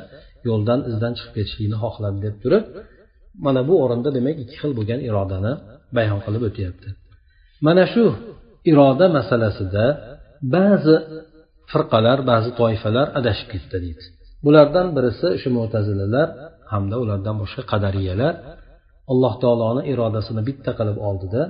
[0.49, 2.65] yo'ldan izdan chiqib ketishlikni xohladi deb turib
[3.45, 5.53] mana bu o'rinda demak ikki xil bo'lgan irodani
[5.97, 6.89] bayon qilib o'tyapti.
[7.67, 8.05] Mana shu
[8.71, 9.85] iroda masalasida
[10.57, 10.97] ba'zi
[11.71, 14.05] firqalar ba'zi toifalar adashib ketdi deydi.
[14.45, 16.29] Bulardan birisi shu mo'tazilalar
[16.73, 18.35] hamda ulardan boshqa qadariyalar
[19.13, 21.43] alloh taoloni irodasini bitta qilib oldida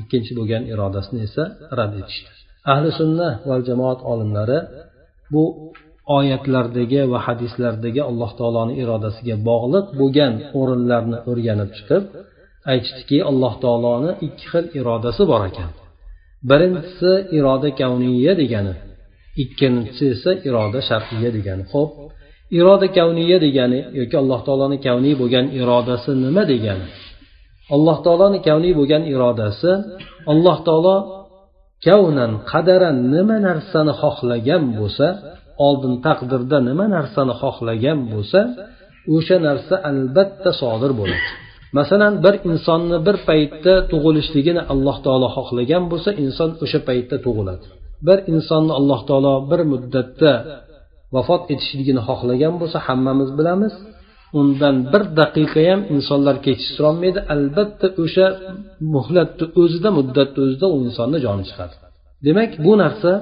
[0.00, 1.42] ikkinchi bo'lgan irodasini esa
[1.78, 2.30] rad etishdi.
[2.72, 4.58] Ahli sunna va jamoat olimlari
[5.32, 5.44] bu
[6.18, 12.04] oyatlardagi va hadislardagi alloh taoloni irodasiga bog'liq bo'lgan o'rinlarni o'rganib chiqib
[12.72, 15.70] aytishdiki alloh taoloni ikki xil irodasi bor ekan.
[16.50, 18.74] Birinchisi iroda kavniya degani
[19.42, 21.64] ikkinchisi esa iroda shar'iya degani.
[21.72, 21.92] Ho'p
[22.58, 26.86] iroda kavniya degani yoki alloh taoloni kavniy bo'lgan irodasi nima degani?
[27.74, 29.70] Alloh taoloni kavniy bo'lgan irodasi
[30.32, 30.96] alloh taolo
[31.86, 35.06] kavnan qadaran nima narsani xohlagan bo'lsa
[35.66, 38.40] oldin taqdirda nima narsani xohlagan bo'lsa
[39.14, 41.28] o'sha narsa albatta sodir bo'ladi.
[41.78, 47.64] Masalan bir insonni bir paytda tug'ilishligini alloh taolo xohlagan bo'lsa inson o'sha paytda tug'iladi.
[48.06, 50.32] Bir insonni alloh taolo bir muddatda
[51.14, 53.74] vafot etishligini xohlagan bo'lsa hammamiz bilamiz.
[54.40, 57.20] Undan bir daqiqa ham insonlar kechiktirolmaydi.
[57.34, 58.26] Albatta o'sha
[58.94, 61.74] muhlatni o'zida muddatni o'zida u insonni joni chiqadi.
[62.26, 63.12] Demak bu narsa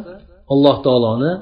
[0.52, 1.32] alloh taoloni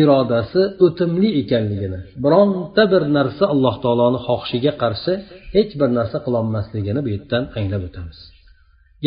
[0.00, 5.12] irodasi o'timli ekanligini bironta bir narsa alloh taoloni xohishiga qarshi
[5.54, 8.18] hech bir narsa qilolmasligini bu yerdan anglab o'tamiz.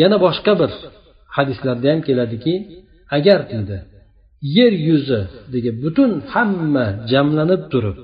[0.02, 0.70] Yana boshqa bir
[1.36, 2.54] hadislarda ham keladiki
[3.16, 3.76] agar deydi
[4.56, 7.96] yer yuzidagi butun hamma jamlanib turib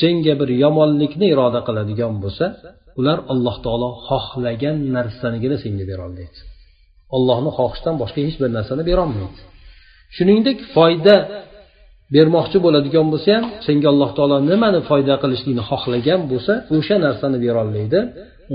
[0.00, 2.46] senga bir yomonlikni iroda qiladigan bo'lsa
[2.98, 6.38] ular alloh taolo xohlagan narsanigina senga berolmaydi
[7.16, 9.40] ollohni xohishidan boshqa hech bir narsani berolmaydi
[10.16, 11.16] shuningdek foyda
[12.14, 18.00] bermoqchi bo'ladigan bo'lsa ham senga alloh taolo nimani foyda qilishlikni xohlagan bo'lsa o'sha narsani berolmaydi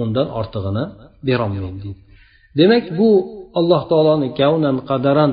[0.02, 0.86] undan ortig'ini
[1.28, 1.90] berolmaydi
[2.60, 3.10] demak bu
[3.60, 5.32] alloh taoloni kavnan qadaran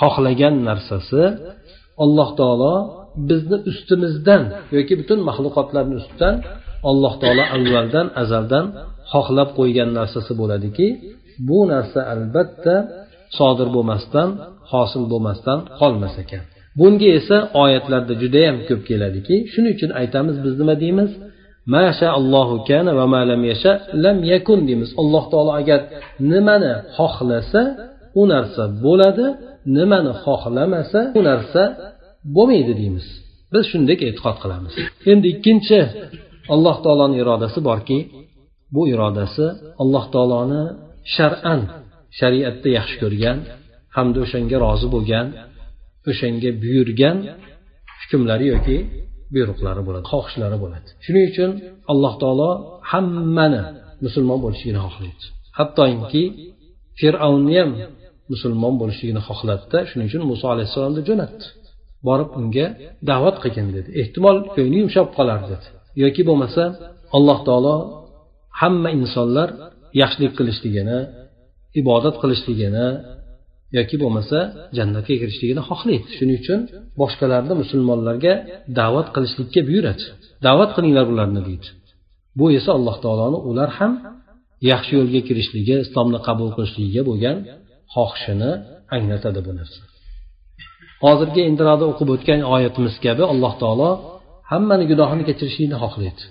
[0.00, 1.22] xohlagan narsasi
[2.04, 2.74] alloh taolo
[3.28, 4.42] bizni ustimizdan
[4.76, 6.34] yoki butun maxluqotlarni ustidan
[6.90, 8.66] alloh taolo avvaldan azaldan
[9.12, 10.86] xohlab qo'ygan narsasi bo'ladiki
[11.48, 12.74] bu narsa albatta
[13.38, 14.28] sodir bo'lmasdan
[14.72, 16.42] hosil bo'lmasdan qolmas ekan.
[16.78, 21.10] Bunga esa oyatlarda judayam ko'p keladiki shuning uchun aytamiz biz nima deymiz?
[22.18, 23.72] Allohu kana va ma lam yasha
[24.04, 24.90] lam yakun deymiz.
[25.02, 25.80] Alloh taolo agar
[26.32, 27.62] nimani xohlasa
[28.20, 29.26] u narsa bo'ladi
[29.76, 31.62] nimani xohlamasa u narsa
[32.36, 33.06] bo'lmaydi deymiz.
[33.52, 34.74] Biz shunday e'tiqod qilamiz.
[35.12, 35.78] Endi ikkinchi
[36.54, 37.98] alloh taoloni irodasi borki
[38.74, 39.46] bu irodasi
[39.82, 40.62] alloh taoloni
[41.16, 41.60] shar'an
[42.18, 43.38] shariatda yaxshi ko'rgan
[43.96, 45.26] hamda o'shanga rozi bo'lgan
[46.10, 47.16] o'shanga buyurgan
[48.00, 48.76] hukmlari yoki
[49.34, 50.88] buyruqlari bo'ladi xohishlari bo'ladi.
[51.04, 51.50] Shuning uchun
[51.92, 52.50] alloh taolo
[52.90, 53.62] hammani
[54.04, 55.24] musulmon bo'lishligini xohlaydi.
[55.58, 56.24] Hattoki
[57.00, 57.70] fir'avnni ham
[58.32, 61.44] musulmon bo'lishligini xohladida shuning uchun muso alayhissalomni jo'natdi.
[62.08, 62.66] Borib unga
[63.10, 63.88] da'vat qilgin dedi.
[64.02, 65.66] Ehtimol ko'ngli yumshab qolar dedi.
[66.02, 66.62] Yoki bo'lmasa
[67.16, 67.76] alloh taolo
[68.60, 69.48] hamma insonlar
[70.00, 70.98] yaxshilik qilishligini
[71.80, 72.86] ibodat qilishligini
[73.78, 74.38] yoki bo'lmasa
[74.76, 76.06] jannatga kirishligini xohlaydi.
[76.16, 76.60] Shuning uchun
[77.00, 78.34] boshqalarni musulmonlarga
[78.78, 80.04] da'vat qilishlikka buyuradi.
[80.46, 81.68] Da'vat qilinglar ularni deydi.
[82.38, 83.92] Bu esa alloh taoloni ular ham
[84.70, 87.36] yaxshi yo'lga kirishligi islomni qabul qilishligiga bo'lgan
[87.94, 88.50] xohishini
[88.96, 89.80] anglatadi bu narsa.
[91.04, 93.90] Hozirgi intiroda o'qib o'tgan oyatimiz kabi alloh taolo
[94.52, 96.24] hammani gunohini kechirishlikni xohlaydi.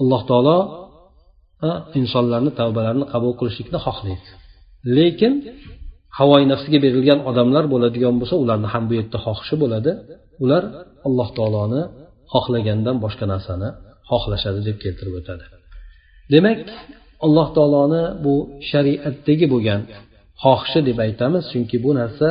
[0.00, 0.58] Alloh taolo
[2.00, 4.28] insonlarni tavbalarini qabul qilishlikni xohlaydi.
[4.96, 5.32] Lekin
[6.18, 9.90] havoyi nafsiga berilgan odamlar bo'ladigan bo'lsa ularni ham bu yerda xohishi bo'ladi.
[10.44, 10.62] Ular
[11.08, 11.82] alloh taoloni
[12.32, 13.68] xohlagandan boshqa narsani
[14.10, 15.44] xohlashadi deb keltirib o'tadi.
[16.32, 16.58] Demak
[17.26, 18.34] alloh taoloni bu
[18.70, 19.80] shariatdagi bo'lgan
[20.42, 22.28] xohishi deb aytamiz chunki bu narsa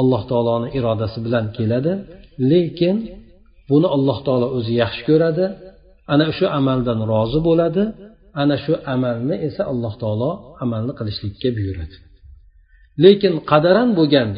[0.00, 1.92] alloh taoloni irodasi bilan keladi.
[2.52, 2.96] Lekin
[3.70, 5.44] buni alloh taolo o'zi yaxshi ko'radi
[6.12, 7.84] ana shu amaldan rozi bo'ladi
[8.42, 10.30] ana shu amalni esa alloh taolo
[10.64, 11.96] amalni qilishlikka buyuradi.
[13.04, 14.28] Lekin qadaran bo'lgan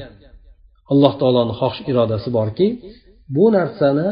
[0.92, 2.66] alloh taoloni xohish irodasi borki
[3.36, 4.08] bu narsani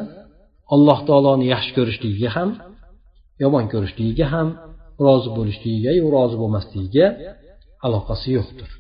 [0.75, 2.51] alloh taoloni yaxshi ko'rishligiga ham
[3.43, 4.49] yomon ko'rishligiga ham
[5.07, 7.07] rozi bo'lishligiga yo rozi bo'lmasligiga
[7.87, 8.71] aloqasi yo'qdir.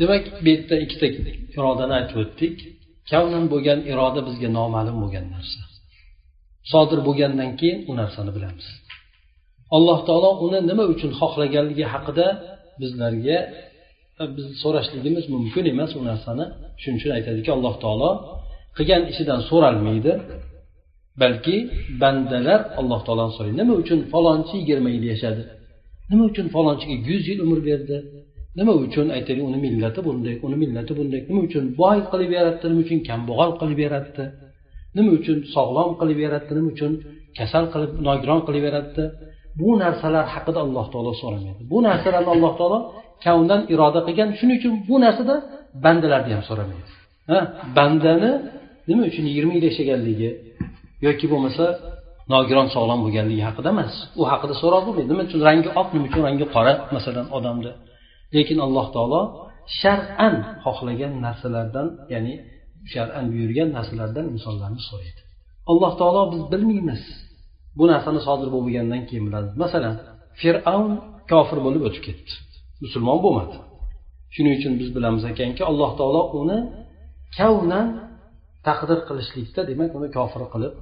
[0.00, 1.06] Demak bu yerda ikkita
[1.56, 2.56] irodani aytib o'tdik.
[3.10, 5.60] Kavnan bo'lgan iroda bizga noma'lum bo'lgan narsa.
[6.72, 8.66] Sodir bo'lgandan keyin u narsani bilamiz.
[9.76, 12.26] Alloh taolo uni nima uchun xohlaganligi haqida
[12.80, 13.38] bizlarga
[14.36, 16.44] biz so'rashligimiz mumkin emas u narsani.
[16.80, 18.10] Shuning uchun aytadiki alloh taolo
[18.76, 20.12] qilgan ishidan so'ralmaydi.
[21.22, 21.56] Balki
[22.02, 25.42] bandalar alloh taoloni so'raydi nima uchun falonchi yigirma yil yashadi?
[26.10, 27.96] Nima uchun falonchiga yuz yil umr berdi?
[28.58, 32.80] Nima uchun aytaylik uni millati bunday uni millati bunday nima uchun boy qilib yaratdi nima
[32.86, 34.24] uchun kambag'al qilib yaratdi?
[34.96, 36.50] Nima uchun sog'lom qilib yaratdi?
[36.58, 36.92] Nima uchun
[37.38, 39.04] kasal qilib nogiron qilib yaratdi?
[39.60, 41.62] Bu narsalar haqida alloh taolo so'ramaydi.
[41.72, 42.78] Bu narsalarni alloh taolo
[43.24, 44.28] kavndan iroda qilgan.
[44.38, 45.34] Shuning uchun bu narsada
[45.84, 46.88] bandalarni ham so'ramaydi.
[47.30, 47.38] Ha
[47.76, 48.30] bandani
[48.88, 50.30] nima uchun yigirma yil yashaganligi
[51.06, 51.64] yoki bo'lmasa
[52.32, 53.94] nogiron sog'lom bo'lganligi haqida emas.
[54.20, 55.08] U haqida so'roq bo'lmaydi.
[55.12, 55.40] Nima uchun?
[55.48, 56.20] Rangi oq nima uchun?
[56.28, 57.72] Rangi qora masalan odamni
[58.36, 59.22] lekin alloh taolo
[59.80, 60.34] shar'an
[60.64, 62.34] xohlagan narsalardan ya'ni
[62.92, 65.20] shar'an buyurgan narsalardan insonlarni so'raydi.
[65.70, 67.02] Alloh taolo biz bilmaymiz.
[67.78, 69.94] Bu narsani sodir bo'lgandan keyin biladi masalan
[70.40, 70.92] fir'avn
[71.30, 72.32] kofir bo'lib o'tib ketdi.
[72.84, 73.56] Musulmon bo'lmadi.
[74.34, 76.58] Shuning uchun biz bilamiz ekanki alloh taolo uni
[77.38, 77.86] kavnan
[78.66, 80.74] taqdir qilishlikda demak uni kofir qilib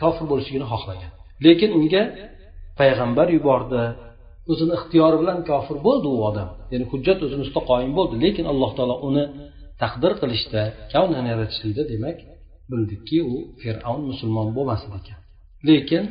[0.00, 1.10] kofir bo'lishligini xohlagan.
[1.46, 2.02] Lekin unga
[2.78, 3.82] payg'ambar yubordi.
[4.52, 6.48] O'zini ixtiyori bilan kofir bo'ldi u odam.
[6.72, 8.14] Ya'ni hujjat o'zini ustida qoyim bo'ldi.
[8.24, 9.24] Lekin alloh taolo uni
[9.82, 12.18] taqdir qilishda kavnan yaratishlikda demak
[12.70, 15.18] bildikki u fir'avn musulmon bo'lmasin ekan.
[15.68, 16.04] Lekin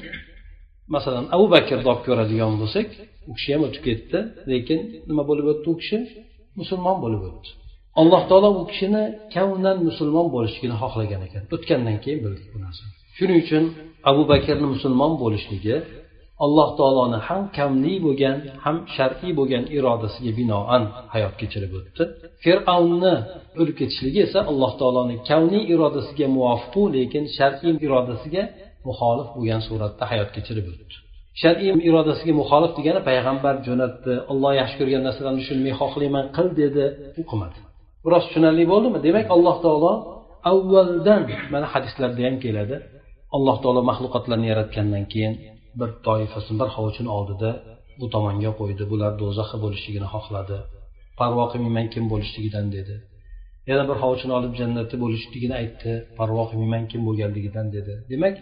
[0.96, 2.88] masalan abu bakrni olib ko'radigan bo'lsak
[3.30, 4.20] u kishi ham o'tib ketdi.
[4.52, 4.80] Lekin
[5.10, 5.98] nima bo'lib o'tdi u kishi?
[6.60, 7.50] Musulmon bo'lib o'tdi.
[8.02, 9.04] Alloh taolo u kishini
[9.36, 11.44] kavnan musulmon bo'lishligini xohlagan ekan.
[11.56, 12.94] O'tgandan keyin bildik bu narsani.
[13.18, 13.64] Shuning uchun
[14.10, 15.76] abu bakrni musulmon bo'lishligi
[16.46, 22.04] alloh taoloni ham kamli bo'lgan ham shar'iy bo'lgan irodasiga binoan hayot kechirib o'tdi.
[22.44, 23.16] Fir'avnni
[23.62, 28.44] o'lib ketishligi esa alloh taoloni kamli irodasiga muvofiqu lekin shar'iy irodasiga
[28.88, 30.96] muxolif bo'lgan suratda hayot kechirib o'tdi.
[31.42, 36.84] Shar'iy irodasiga muxolif degani payg'ambar jo'natdi olloh yaxshi ko'rgan narsalarni shuni xohlayman qil dedi
[37.20, 37.60] u qilmadi.
[38.06, 38.98] Biroz tushunarli bo'ldimi?
[39.08, 39.94] Demak alloh taolo
[40.52, 41.22] avvaldan
[41.54, 42.76] mana hadislarda ham keladi
[43.36, 45.34] alloh taolo maxluqotlarni yaratgandan keyin
[45.80, 47.50] bir toifasini bir hovuchini oldida
[48.00, 48.84] bu tomonga qo'ydi.
[48.92, 50.58] Bular do'zaxi bo'lishligini xohladi.
[51.20, 52.96] Parvo qilmayman kim bo'lishligidan dedi.
[53.70, 55.92] Yana bir hovuchini olib jannatda bo'lishligini aytdi.
[56.20, 57.94] Parvo qilmayman kim bo'lganligidan dedi.
[58.12, 58.36] Demak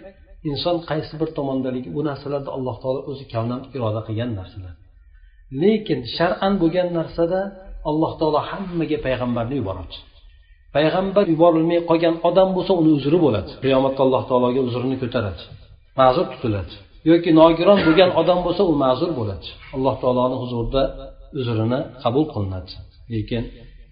[0.50, 4.74] inson qaysi bir tomondaligi bu narsalarda alloh taolo o'zi kavnan iroda qilgan narsalar.
[5.62, 7.40] Lekin shar'an bo'lgan narsada
[7.90, 9.96] alloh taolo hammaga payg'ambarni yuboradi
[10.76, 13.52] payg'ambar yuborilmay qolgan odam bo'lsa uni uzri bo'ladi.
[13.64, 15.42] Qiyomatda alloh taologa uzrini ko'taradi.
[16.00, 16.74] Ma'zur tutiladi.
[17.10, 19.48] Yoki nogiron bo'lgan odam bo'lsa u ma'zur bo'ladi.
[19.76, 20.84] Alloh taoloni huzurida
[21.40, 22.72] uzrini qabul qilinadi.
[23.14, 23.44] Lekin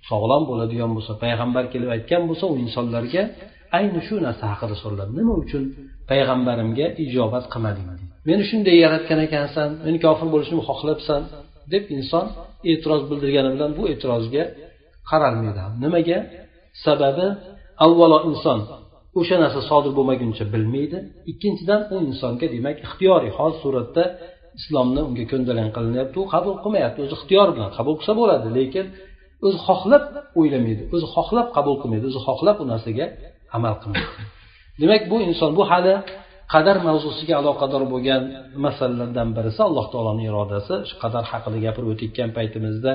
[0.10, 3.24] sog'lom bo'ladigan bo'lsa payg'ambar kelib aytgan bo'lsa u insonlarga
[3.78, 5.12] ayni shu narsa haqida so'raladi.
[5.20, 5.64] Nima uchun
[6.12, 7.88] payg'ambarimga ijobat qilmading
[8.30, 11.22] meni shunday yaratgan ekansan meni kofir bo'lishimni xohlabsan
[11.74, 12.26] deb inson
[12.72, 14.44] e'tiroz bildirgani bilan bu e'tirozga
[15.10, 16.20] qaralmaydi nimaga?
[16.86, 17.28] Sababi
[17.86, 18.60] avvalo inson
[19.20, 20.98] o'sha narsa sodir bo'lmaguncha bilmaydi
[21.32, 24.04] ikkinchidan u insonga demak ixtiyoriy hol suratda
[24.60, 28.86] islomni unga ko'ndalang qilinyapti u qabul qilmayapti o'zi ixtiyor bilan qabul qilsa bo'ladi lekin
[29.46, 30.04] o'zi xohlab
[30.40, 33.06] o'ylamaydi o'zi xohlab qabul qilmaydi o'zi xohlab u narsaga
[33.58, 34.24] amal qilmaydi.
[34.82, 35.94] Demak bu inson bu hali
[36.54, 38.24] qadar mavzusiga aloqador bo'lgan
[38.66, 40.76] masalalardan birisi alloh taoloni irodasi.
[40.90, 42.92] Shu qadar haqida gapirib o'tayotgan paytimizda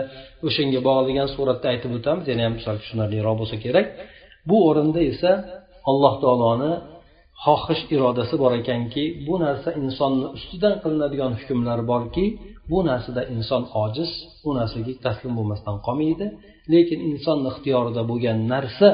[0.47, 2.25] o'shanga bog'lagan suratda aytib o'tamiz.
[2.31, 3.87] Yana ham sal tushunarliroq bo'lsa kerak.
[4.49, 5.31] Bu o'rinda esa
[5.91, 6.73] alloh taoloni
[7.45, 12.25] xohish irodasi bor ekanki bu narsa insonni ustidan qilinadigan hukmlar borki
[12.71, 14.11] bu narsada inson ojiz
[14.45, 16.27] bu narsaga taslim bo'lmasdan qolmaydi.
[16.73, 18.89] Lekin insonni ixtiyorida bo'lgan narsa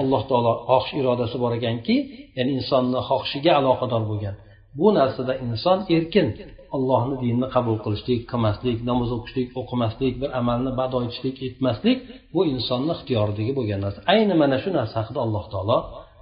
[0.00, 1.96] alloh taolo xohish irodasi bor ekanki
[2.36, 4.34] ya'ni insonni xohishiga aloqador bo'lgan.
[4.78, 6.28] Bu narsada inson erkin
[6.76, 11.98] allohni dinini qabul qilishlik qilmaslik namoz o'qishlik o'qimaslik bir amalni bado etishlik etmaslik
[12.34, 13.98] bu insonni ixtiyoridagi bo'lgan narsa.
[14.12, 15.78] Ayni mana shu narsa haqida alloh taolo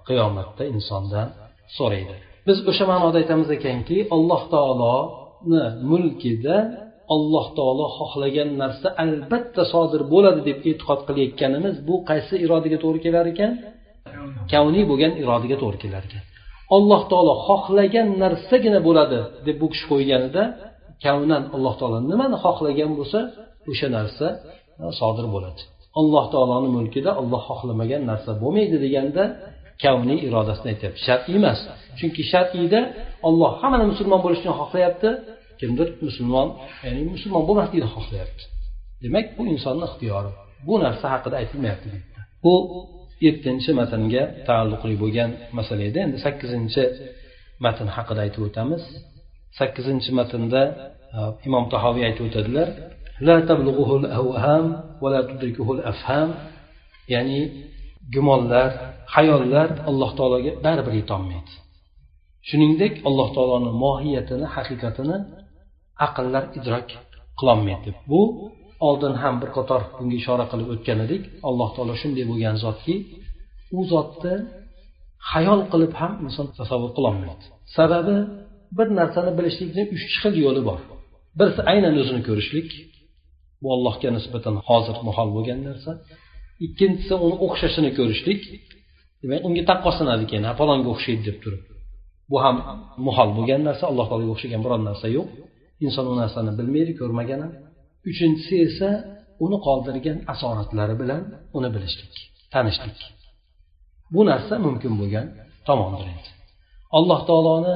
[0.08, 1.28] qiyomatda insondan
[1.78, 2.14] so'raydi.
[2.48, 6.56] Biz o'sha ma'noda aytamiz ekanki alloh taoloni mulkida
[7.14, 13.26] alloh taolo xohlagan narsa albatta sodir bo'ladi deb e'tiqod qilayotganimiz bu qaysi irodaga to'g'ri kelar
[13.32, 13.52] ekan?
[14.52, 16.22] Kavniy bo'lgan irodaga to'g'ri kelar ekan.
[16.76, 20.42] Alloh taolo xohlagan narsagina bo'ladi deb bu kishi qo'yganida
[21.04, 23.18] kavnan alloh taolo nimani xohlagan bo'lsa
[23.70, 24.26] o'sha narsa
[25.00, 25.60] sodir bo'ladi.
[26.00, 29.22] Alloh taoloni mulkida olloh xohlamagan narsa bo'lmaydi deganda
[29.82, 31.00] kavniy irodasini aytyapti.
[31.08, 31.58] Shar'iy emas.
[31.98, 32.80] Chunki shar'iyda
[33.28, 35.10] olloh hammani musulmon bo'lishini xohlayapti.
[35.60, 36.48] Kimdir musulmon
[36.84, 38.42] ya'ni musulmon bo'lmaslikni xohlayapti.
[39.02, 40.30] Demak bu insonni ixtiyori.
[40.66, 41.88] Bu narsa haqida aytilmayapti.
[42.44, 42.54] Bu
[43.26, 45.98] yettinchi matnga taalluqli bo'lgan masala edi.
[46.06, 46.82] Endi sakkizinchi
[47.64, 48.82] matn haqida aytib o'tamiz.
[49.58, 50.62] Sakkizinchi matnda
[51.16, 51.18] e,
[51.48, 52.68] imom tahoviy aytib o'tadilar
[57.14, 57.40] ya'ni
[58.14, 58.70] gumonlar
[59.14, 61.52] hayollar alloh taologa baribir yetolmaydi.
[62.48, 65.16] Shuningdek alloh taoloni mohiyatini haqiqatini
[66.06, 66.88] aqllar idrok
[67.38, 67.90] qilolmaydi.
[68.10, 68.20] Bu
[68.88, 72.94] oldin ham bir qator bunga ishora qilib o'tgan edik alloh taolo shunday bo'lgan zotki
[73.78, 74.34] u zotni
[75.32, 77.44] hayol qilib ham inson tasavvur qilolmaydi.
[77.76, 78.16] Sababi
[78.78, 80.80] bir narsani bilishlikni uch xil yo'li bor.
[81.38, 82.68] Birisi aynan o'zini ko'rishlik.
[83.62, 85.90] Bu allohga nisbatan hozir muhol bo'lgan narsa.
[86.66, 88.42] Ikkinchisi uni o'xshashini ko'rishlik.
[89.22, 91.62] Demak unga taqqoslanadi keyin ha palonga o'xshaydi deb turib.
[92.30, 92.56] Bu ham
[93.06, 95.28] muhol bo'lgan narsa alloh taologa o'xshagan biron narsa yo'q.
[95.86, 97.52] Inson u narsani bilmaydi ko'rmagan ham
[98.10, 98.90] uchinchisi esa
[99.44, 101.22] uni qoldirgan asoratlari bilan
[101.58, 102.14] uni bilishlik
[102.54, 102.98] tanishlik.
[104.14, 105.26] Bu narsa mumkin bo'lgan
[105.68, 106.30] tomondir endi.
[106.98, 107.74] Alloh taoloni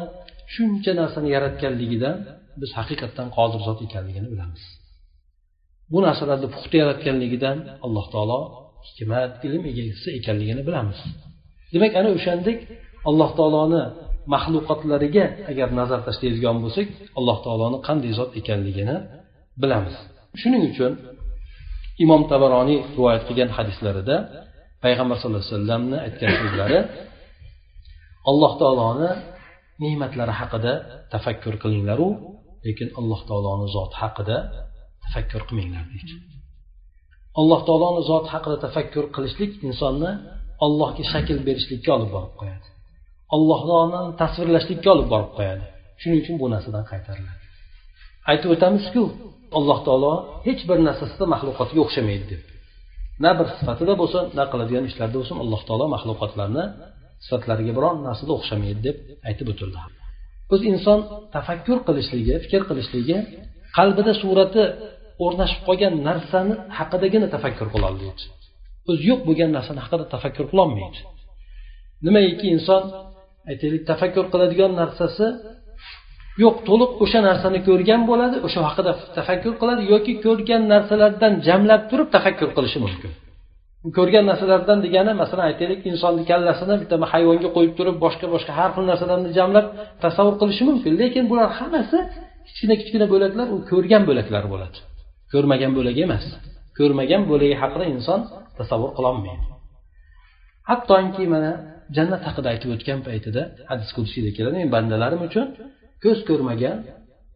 [0.55, 2.17] shuncha narsani yaratganligidan
[2.61, 4.63] biz haqiqatdan qodir zot ekanligini bilamiz.
[5.93, 8.41] Bu narsalarni puxta yaratganligidan alloh taolo
[8.89, 11.01] hikmat ilm egasi ekanligini bilamiz.
[11.73, 12.59] Demak ana o'shandek
[13.09, 13.83] alloh taoloni
[14.35, 18.97] maxluqotlariga agar nazar tashlaydigan bo'lsak alloh taoloni qanday zot ekanligini
[19.63, 19.97] bilamiz.
[20.41, 20.93] Shuning uchun
[22.05, 24.17] imom tabaroniy rivoyat qilgan hadislarida
[24.85, 26.79] payg'ambar sallallohu alayhi vasallamni aytgan so'zlari
[28.31, 29.11] alloh taoloni
[29.83, 30.73] ne'matlari haqida
[31.13, 32.09] tafakkur qilinglaru
[32.67, 34.37] lekin alloh taoloni zoti haqida
[35.05, 36.15] tafakkur qilmanglar deydi.
[37.41, 40.11] Alloh taoloni zoti haqida tafakkur qilishlik insonni
[40.65, 42.67] allohga shakl berishlikka olib borib qo'yadi.
[43.37, 45.65] Allohni tasvirlashlikka olib borib qo'yadi.
[46.01, 47.43] Shuning uchun bu narsadan qaytariladi.
[48.31, 49.03] Aytib o'tamizku
[49.59, 50.13] alloh taolo
[50.47, 52.43] hech bir narsasida maxluqotga o'xshamaydi deb.
[53.25, 56.65] Na bir sifatida bo'lsin na qiladigan ishlarida bo'lsin alloh taolo maxluqotlarni
[57.25, 58.97] sifatlariga biron narsada o'xshamaydi deb
[59.29, 59.81] aytib o'tildi.
[60.53, 60.99] O'z inson
[61.37, 63.17] tafakkur qilishligi fikr qilishligi
[63.77, 64.63] qalbida surati
[65.25, 68.03] o'rnashib qolgan narsani haqidagina tafakkur qiloladi
[68.91, 70.99] o'zi yo'q bo'lgan narsani haqida tafakkur qilolmaydi
[72.07, 72.83] nimaiki inson
[73.51, 75.27] aytaylik tafakkur qiladigan narsasi
[76.43, 82.09] yo'q to'liq o'sha narsani ko'rgan bo'ladi o'sha haqida tafakkur qiladi yoki ko'rgan narsalardan jamlab turib
[82.17, 83.11] tafakkur qilishi mumkin.
[83.99, 88.85] Ko'rgan narsalardan degani masalan aytaylik insonni kallasini bitta hayvonga qo'yib turib boshqa boshqa har xil
[88.91, 89.67] narsalarni jamlab
[90.05, 90.93] tasavvur qilishi mumkin.
[91.03, 91.99] Lekin bular hammasi
[92.47, 94.79] kichkina kichkina bo'laklar u ko'rgan bo'laklar bo'ladi.
[95.33, 96.25] Ko'rmagan bo'lak emas.
[96.79, 98.21] Ko'rmagan bo'lagi haqida inson
[98.59, 99.47] tasavvur qilolmaydi
[100.71, 101.51] hattoki mana
[101.97, 105.47] jannat haqida aytib o'tgan paytida hadis qudsiyda keladi men bandalarim uchun
[106.05, 106.77] ko'z ko'rmagan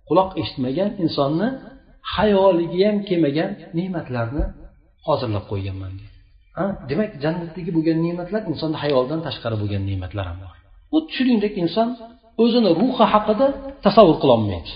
[0.09, 1.49] quloq eshitmagan insonni
[2.15, 4.45] hayoliga ham kelmagan ne'matlarni
[5.07, 6.17] hozirlab qo'yganman deydi
[6.91, 10.55] demak jannatdagi bo'lgan ne'matlar insonni hayolidan tashqari bo'lgan ne'matlar ham bor.
[10.93, 11.89] Xuddi shuningdek inson
[12.43, 13.47] o'zini ruhi haqida
[13.87, 14.73] tasavvur qilolmaydi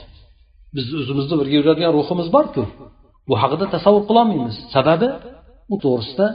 [0.76, 2.62] biz o'zimizni birga yuradigan ruhimiz borku.
[3.30, 4.56] Bu haqida tasavvur qilolmaymiz.
[4.74, 5.08] Sababi
[5.74, 6.26] u to'g'risida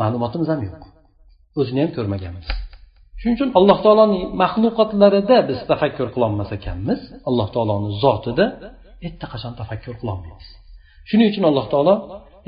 [0.00, 0.80] ma'lumotimiz ham yo'q.
[1.60, 2.46] O'zini ham ko'rmaganmiz.
[3.20, 7.00] Shuning uchun alloh taoloning maxluqotlarida biz tafakkur qilolmas ekanmiz.
[7.28, 8.44] Alloh taoloni zotida
[9.04, 10.46] hech qachon tafakkur qilolmaymiz.
[11.08, 11.94] Shuning uchun alloh taolo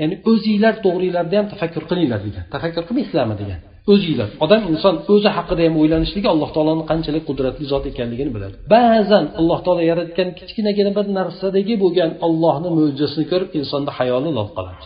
[0.01, 3.59] ya'ni o'zinglar to'g'ringlarda ham tafakkur qilinglar degan tafakkur qilmaysizlarmi degan
[3.91, 4.29] o'zinglar.
[4.45, 8.55] Odam inson o'zi haqida ham o'ylanishligi alloh taoloni qanchalik qudratli zot ekanligini biladi.
[8.75, 14.83] Ba'zan alloh taolo yaratgan kichkinagina bir narsadagi bo'lgan ollohni mo'jizasini ko'rib insonni hayoli lol qoladi.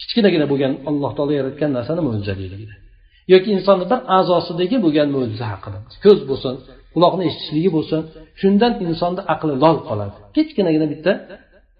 [0.00, 2.74] Kichkinagina bo'lgan alloh taolo yaratgan narsani mo'jizaligida
[3.32, 5.78] yoki insonni bir a'zosidagi bo'lgan mo'jiza haqida.
[6.04, 6.54] Ko'z bo'lsin
[6.94, 8.00] quloqni eshitishligi bo'lsin
[8.40, 10.16] shundan insonni aqli lol qoladi.
[10.36, 11.12] Kichkinagina bitta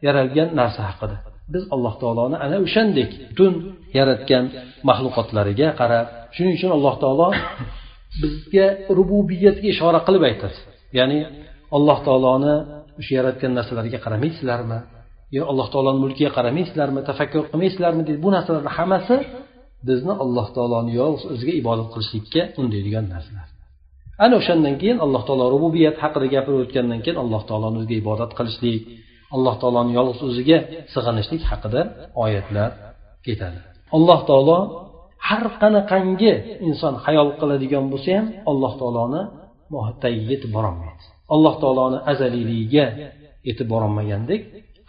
[0.06, 1.16] yaralgan narsa haqida.
[1.52, 3.52] Biz alloh taoloni ana o'shandek butun
[3.98, 4.44] yaratgan
[4.88, 7.28] maxluqotlariga qarab shuning uchun alloh taolo
[8.22, 8.66] bizga
[8.98, 10.58] rububiyatga ishora qilib aytadi.
[10.98, 11.18] Ya'ni
[11.76, 12.54] alloh taoloni
[13.00, 14.78] o'sha yaratgan narsalarga qaramaysizlarmi?
[15.36, 17.00] Yo alloh taoloni mulkiga qaramaysizlarmi?
[17.10, 18.20] Tafakkur qilmaysizlarmi deydi.
[18.26, 19.16] Bu narsalarni hammasi
[19.88, 23.46] bizni alloh taoloni yolg'iz o'ziga ibodat qilishlikka undaydigan narsalar.
[24.24, 28.82] Ana o'shandan keyin alloh taolo rububiyat haqida gapirib o'tgandan keyin alloh taoloni o'ziga ibodat qilishlik
[29.34, 30.58] alloh taoloni yolg'iz o'ziga
[30.94, 31.80] sig'inishlik haqida
[32.24, 32.70] oyatlar
[33.26, 33.58] ketadi.
[33.96, 34.58] Alloh taolo
[35.28, 36.32] har qanaqangi
[36.68, 39.22] inson hayol qiladigan bo'lsa ham alloh taoloni
[40.02, 41.04] tagiga yetib borolmaydi.
[41.34, 42.86] Alloh taoloni azaliyligiga
[43.48, 44.40] yetib borolmagandek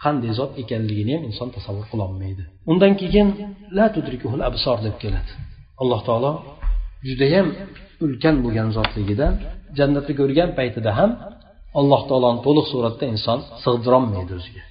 [0.04, 2.42] qanday zot ekanligini ham inson tasavvur qilolmaydi.
[2.70, 3.28] Undan keyin
[3.76, 5.32] la tudrikuhul absor deb keladi.
[5.82, 6.32] Alloh taolo
[7.08, 7.46] judayam
[8.04, 9.32] ulkan bo'lgan zotligidan
[9.78, 11.10] jannatni ko'rgan paytida ham
[11.78, 14.62] alloh taoloni to'liq suratda inson sig'dirolmaydi o'ziga.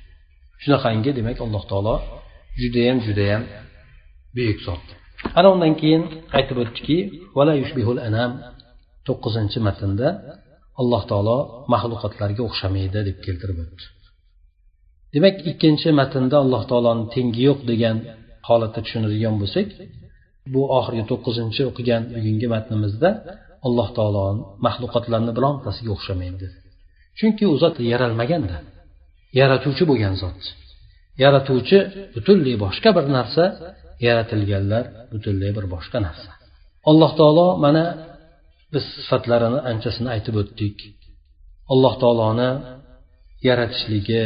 [0.61, 1.95] Shunaqangi demak alloh taolo
[2.61, 3.43] judayam judayam
[4.35, 4.85] buyuk zot.
[5.37, 6.03] Ana undan keyin
[6.37, 6.97] aytib o'tdiki
[9.07, 10.07] to'qqizinchi matnda
[10.81, 11.37] alloh taolo
[11.73, 13.83] maxluqotlarga o'xshamaydi deb keltirib o'tdi.
[15.13, 17.97] Demak ikkinchi matnda alloh taoloni tengi yo'q degan
[18.47, 19.67] holatda tushunadigan bo'lsak
[20.53, 23.09] bu oxirgi to'qqizinchi o'qigan bugungi matnimizda
[23.67, 26.37] alloh taoloni maxluqotlarni birontasiga o'xshamaydi.
[26.43, 26.68] dedi
[27.19, 28.57] chunki u zot yaralmaganda
[29.39, 30.41] yaratuvchi bo'lgan zot.
[31.23, 31.77] Yaratuvchi
[32.15, 33.43] butunlay boshqa bir narsa
[34.07, 36.31] yaratilganlar butunlay bir boshqa narsa.
[36.89, 37.83] Alloh taolo mana
[38.73, 40.77] biz sifatlarini anchasini aytib o'tdik.
[41.73, 42.49] Alloh taoloni
[43.47, 44.23] yaratishligi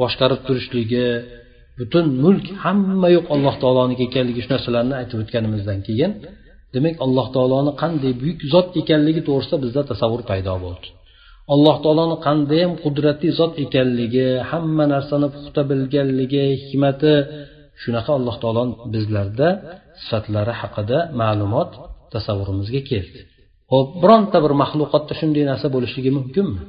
[0.00, 1.06] boshqarib turishligi
[1.78, 6.12] butun mulk hamma yo'q alloh taoloniki ekanligi shu narsalarni aytib o'tganimizdan keyin
[6.74, 10.86] demak alloh taoloni qanday buyuk zot ekanligi to'g'risida bizda tasavvur paydo bo'ldi.
[11.54, 17.12] Alloh taoloni qandayyam qudratli zot ekanligi hamma narsani puxta bilganligi hikmati
[17.82, 19.48] shunaqa alloh taoloni bizlarda
[20.02, 21.70] sifatlari haqida ma'lumot
[22.12, 23.20] tasavvurimizga keldi.
[23.72, 26.62] Hop bironta bir maxluqotda shunday narsa bo'lishligi mumkinmi?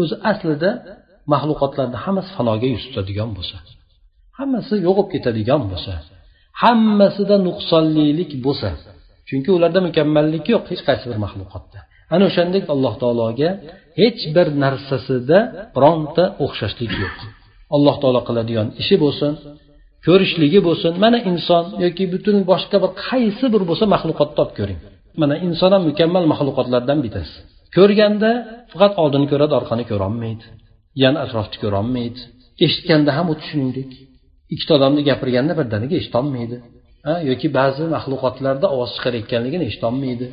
[0.00, 0.70] O'zi aslida
[1.32, 3.56] maxluqotlarni hammasi fanoga yuz tutadigan bo'lsa
[4.38, 5.92] hammasi yo'qolib ketadigan bo'lsa
[6.62, 8.68] hammasida nuqsonlilik bo'lsa
[9.28, 11.78] chunki ularda mukammallik yo'q hech qaysi bir maxluqotda.
[12.14, 13.50] Ana o'shandek alloh taologa
[14.00, 15.38] hech bir narsasida
[15.76, 17.16] bironta o'xshashlik yo'q.
[17.76, 19.32] Alloh taolo qiladigan ishi bo'lsin
[20.06, 20.92] ko'rishligi bo'lsin.
[21.04, 24.80] Mana inson yoki butun boshqa bir qaysi bir bo'lsa maxluqotni olib ko'ring.
[25.22, 27.34] Mana inson ham mukammal maxluqotlardan bittasi.
[27.76, 28.30] Ko'rganda
[28.72, 30.44] faqat oldini ko'radi orqani ko'rolmaydi.
[31.02, 32.20] Yan atrofni ko'rolmaydi.
[32.64, 33.90] Eshitganda ham xuddi shuningdek
[34.54, 36.56] ikkita odamni gapirganda birdaniga eshitolmaydi.
[37.30, 40.26] Yoki ba'zi maxluqotlarda ovoz chiqarayotganligini eshitolmaydi.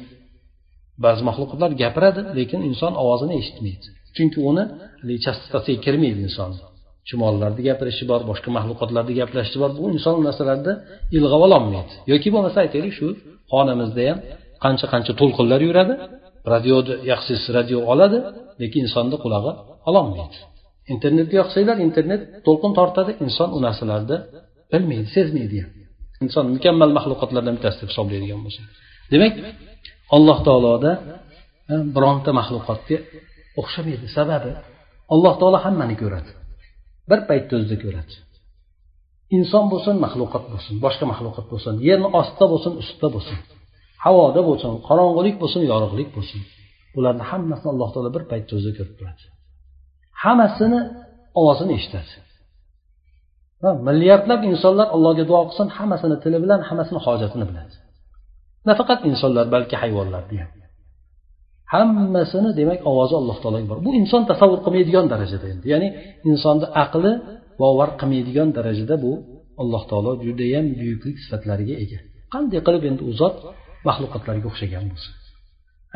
[1.05, 3.87] Ba'zi maxluqotlar gapiradi lekin inson ovozini eshitmaydi.
[4.15, 4.63] Chunki uni
[5.25, 6.51] chastotasiga kirmaydi inson.
[7.09, 9.71] Chumollarni gapirishi bor boshqa maxluqotlarni gaplashishi bor.
[9.79, 10.73] Bu inson narsalarni
[11.17, 13.07] ilg'ab ololmaydi yoki bo'lmasa aytaylik shu
[13.51, 14.17] xonamizda ham
[14.63, 15.93] qancha qancha to'lqinlar yuradi
[16.53, 18.17] radioni yoqsangiz radio oladi
[18.61, 19.51] lekin insonni qulog'i
[19.89, 20.37] ololmaydi.
[20.93, 24.17] Internetga yoqsanglar internet to'lqin tortadi inson u narsalarni
[24.71, 25.71] bilmaydi sezmaydi ham.
[26.25, 28.61] Inson mukammal maxluqotlardan bittasi deb hisoblaydigan bo'lsa.
[29.13, 29.33] Demak
[30.15, 30.91] alloh taoloda
[31.95, 32.97] bironta maxluqotga
[33.59, 34.05] o'xshamaydi.
[34.17, 34.51] Sababi
[35.13, 36.31] alloh taolo hammani ko'radi.
[37.09, 38.13] Bir paytda o'zida ko'radi.
[39.37, 43.37] Inson bo'lsin maxluqot bo'lsin boshqa maxluqot bo'lsin yerni ostida bo'lsin ustida bo'lsin
[44.05, 46.41] havoda bo'lsin qorong'ulik bo'lsin yorug'lik bo'lsin.
[46.95, 49.23] Bularni hammasini alloh taolo bir paytda o'zi ko'rib turadi.
[50.23, 50.79] Hammasini
[51.39, 52.13] ovozini eshitadi.
[53.87, 57.75] Milliardlab insonlar allohga duo qilsin hammasini tili bilan hammasini hojatini biladi.
[58.67, 60.51] Nafaqat insonlar balki hayvonlarni ham
[61.71, 63.79] hammasini demak ovozi alloh taologa bor.
[63.85, 65.65] Bu inson tasavvur qilmaydigan darajada endi.
[65.73, 65.87] Ya'ni
[66.29, 67.11] insonni aqli
[67.61, 69.11] bovar qilmaydigan darajada bu
[69.61, 71.99] alloh taolo judayam buyuklik sifatlariga ega.
[72.33, 73.35] Qanday qilib endi u zot
[73.87, 75.09] maxluqotlarga o'xshagan bo'lsa?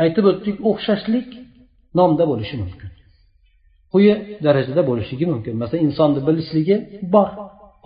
[0.03, 1.27] Aytib o'tdik o'xshashlik
[1.99, 2.89] nomda bo'lishi mumkin.
[3.93, 4.13] Quyi
[4.45, 5.53] darajada bo'lishligi mumkin.
[5.61, 6.75] Masalan insonni bilishligi
[7.15, 7.29] bor.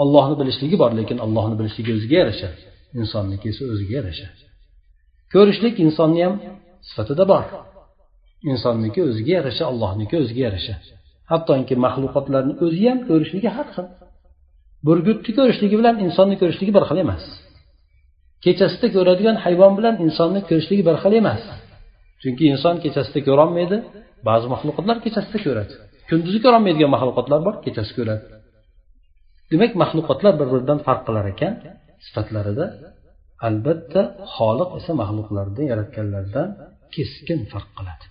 [0.04, 2.50] Ollohni bilishligi bor lekin allohni bilishligi o'ziga yarasha.
[3.02, 4.28] Insonniki esa o'ziga yarasha.
[5.34, 6.36] Ko'rishlik insonni ham
[6.90, 7.44] sifatida bor.
[8.52, 10.76] Insonniki o'ziga yarasha allohniki o'ziga yarasha.
[11.32, 13.86] Hattoki maxluqotlarni o'zi ham ko'rishligi har xil.
[14.88, 17.24] Burgutni ko'rishligi bilan insonni ko'rishligi bir xil emas.
[18.46, 21.42] Kechasida ko'radigan hayvon bilan insonni ko'rishligi bir xil emas.
[22.22, 23.78] Chunki inson kechasida ko'rolmaydi
[24.28, 25.74] ba'zi maxluqotlar kechasida ko'radi.
[26.10, 28.24] Kunduzi ko'rolmaydigan maxluqotlar bor kechasi ko'radi.
[29.52, 31.54] Demak maxluqotlar bir biridan farq qilar ekan
[32.06, 32.66] sifatlarida.
[33.48, 34.02] Albatta
[34.36, 36.50] xoliq esa maxluqlarni yaratganlardan
[36.96, 38.06] keskin farq qiladi.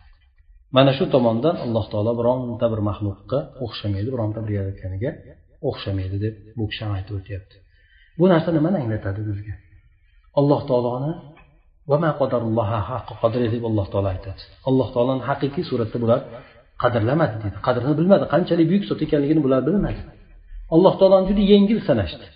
[0.76, 5.10] Mana shu tomondan alloh taolo bironta bir maxluqqa o'xshamaydi bironta bir yaratganiga
[5.68, 7.56] o'xshamaydi deb bu kishi ham aytib o'tyapti.
[8.18, 9.54] Bu narsa nimani anglatadi bizga.
[10.38, 11.12] Alloh taoloni
[13.54, 14.42] deb alloh taolo aytadi.
[14.68, 16.20] Alloh taoloni haqiqiy suratda bular
[16.82, 17.58] qadrlamadi deydi.
[17.66, 20.00] Qadrini bilmadi qanchalik buyuk zot ekanligini bular bilmadi.
[20.74, 22.26] Alloh taoloni juda yengil sanashdi.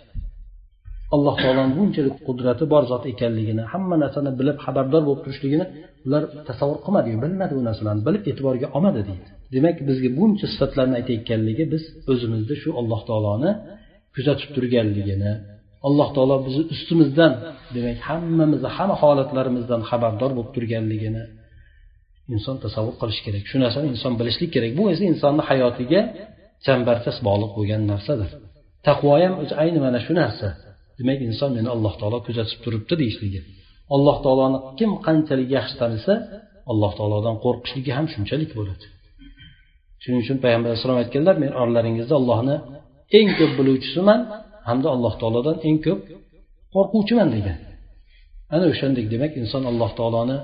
[1.15, 5.67] Alloh taoloni bunchalik qudrati bor zot ekanligini hamma narsani bilib xabardor bo'lib turishligini
[6.07, 7.09] ular tasavvur qilmadi.
[7.25, 9.29] Bilmadi bu narsalarni bilib e'tiborga olmadi deydi.
[9.55, 11.83] Demak bizga buncha sifatlarni aytayotganligi biz
[12.13, 13.51] o'zimizda shu alloh taoloni
[14.15, 15.33] kuzatib turganligini
[15.89, 17.33] alloh taolo bizni ustimizdan
[17.77, 21.25] demak hammamizni hamma holatlarimizdan xabardor bo'lib turganligini
[22.35, 23.45] inson tasavvur qilishi kerak.
[23.51, 24.73] Shu narsani inson bilishlik kerak.
[24.79, 26.01] Bu esa insonni hayotiga
[26.67, 28.31] chambarchas bog'liq bo'lgan narsadir.
[28.87, 30.49] Taqvo ham o'zi ayni mana shu narsa.
[31.01, 33.41] Demak inson meni alloh taolo kuzatib turibdi deyishligi.
[33.95, 36.15] Alloh taoloni kim qanchalik yaxshi tanisa
[36.73, 38.87] alloh taolodan qo'rqishligi ham shunchalik bo'ladi.
[40.03, 42.57] Shuning uchun payg'ambar alayhissalom aytganlar men oralaringizda ollohni
[43.19, 44.21] eng ko'p biluvchisiman
[44.69, 46.01] hamda alloh taolodan eng ko'p
[46.75, 47.57] qo'rquvchiman degan.
[48.55, 50.37] Ana o'shandek demak inson alloh taoloni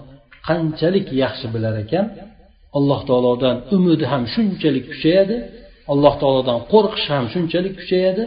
[0.48, 2.07] qanchalik yaxshi bilar ekan
[2.78, 5.36] alloh taolodan umidi ham shunchalik kuchayadi
[5.92, 8.24] alloh taolodan qo'rqishi ham shunchalik kuchayadi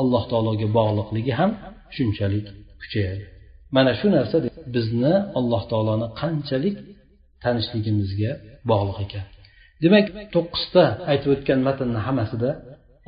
[0.00, 1.50] alloh taologa bog'liqligi ham
[1.96, 2.46] shunchalik
[2.82, 3.24] kuchayadi.
[3.76, 4.36] Mana shu narsa
[4.74, 6.76] bizni alloh taoloni qanchalik
[7.42, 8.30] tanishligimizga
[8.70, 9.24] bog'liq ekan.
[9.82, 12.50] Demak to'qqizta aytib o'tgan matnni hammasida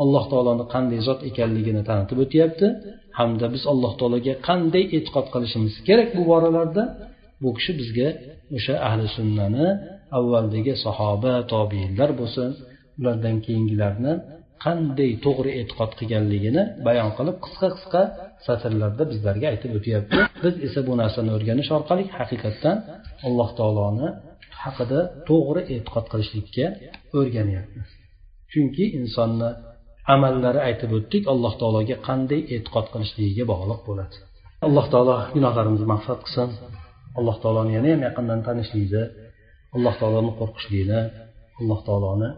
[0.02, 2.66] alloh taoloni qanday zot ekanligini tanitib o'tyapti.
[3.18, 6.82] Hamda biz alloh taologa qanday e'tiqod qilishimiz kerak bu boralarda
[7.42, 8.08] bu kishi bizga
[8.56, 9.66] o'sha ahli sunnani
[10.18, 12.48] avvaldagi sahoba tobiinlar bo'lsin
[12.98, 14.12] ulardan keyingilarni
[14.64, 18.02] qanday to'g'ri e'tiqod qilganligini bayon qilib qisqa qisqa
[18.46, 20.18] satrlarda bizlarga aytib o'tyapti.
[20.44, 22.76] Biz esa bu narsani o'rganish orqali haqiqatdan
[23.26, 24.08] alloh taoloni
[24.62, 26.66] haqida to'g'ri e'tiqod qilishlikka
[27.18, 27.88] o'rganyapmiz.
[28.52, 29.50] Chunki insonni
[30.14, 34.16] amallari aytib o'tdik alloh taologa qanday e'tiqod qilishligiga bog'liq bo'ladi.
[34.66, 36.48] Alloh taolo gunohlarimizni mag'firat qilsin.
[37.18, 39.02] Alloh taoloni yana ham yaqindan tanishlikni
[39.76, 41.00] alloh taoloni qo'rqishlikni
[41.60, 42.28] alloh taoloni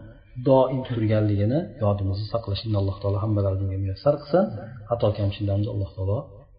[0.48, 4.44] doim turganligini yodimizda saqlashni alloh taolo hammalarimizga muyassar qilsin
[4.90, 6.18] xato kamchiliklarimizni alloh taolo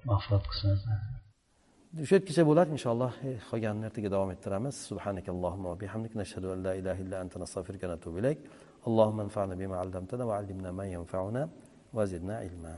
[0.10, 0.72] mag'firat qilsin
[2.08, 3.12] shu yergacha bo'ladi inshaalloh
[3.50, 8.18] qolganini ertaga davom ettiramiz subhanakallohumma bihamdik nashhadu an la ilaha illa anta nastag'firuka va natubu
[8.24, 8.40] ilayk
[8.90, 11.42] اللهم انفعنا بما علمتنا وعلمنا ما ينفعنا
[11.98, 12.74] وزدنا علما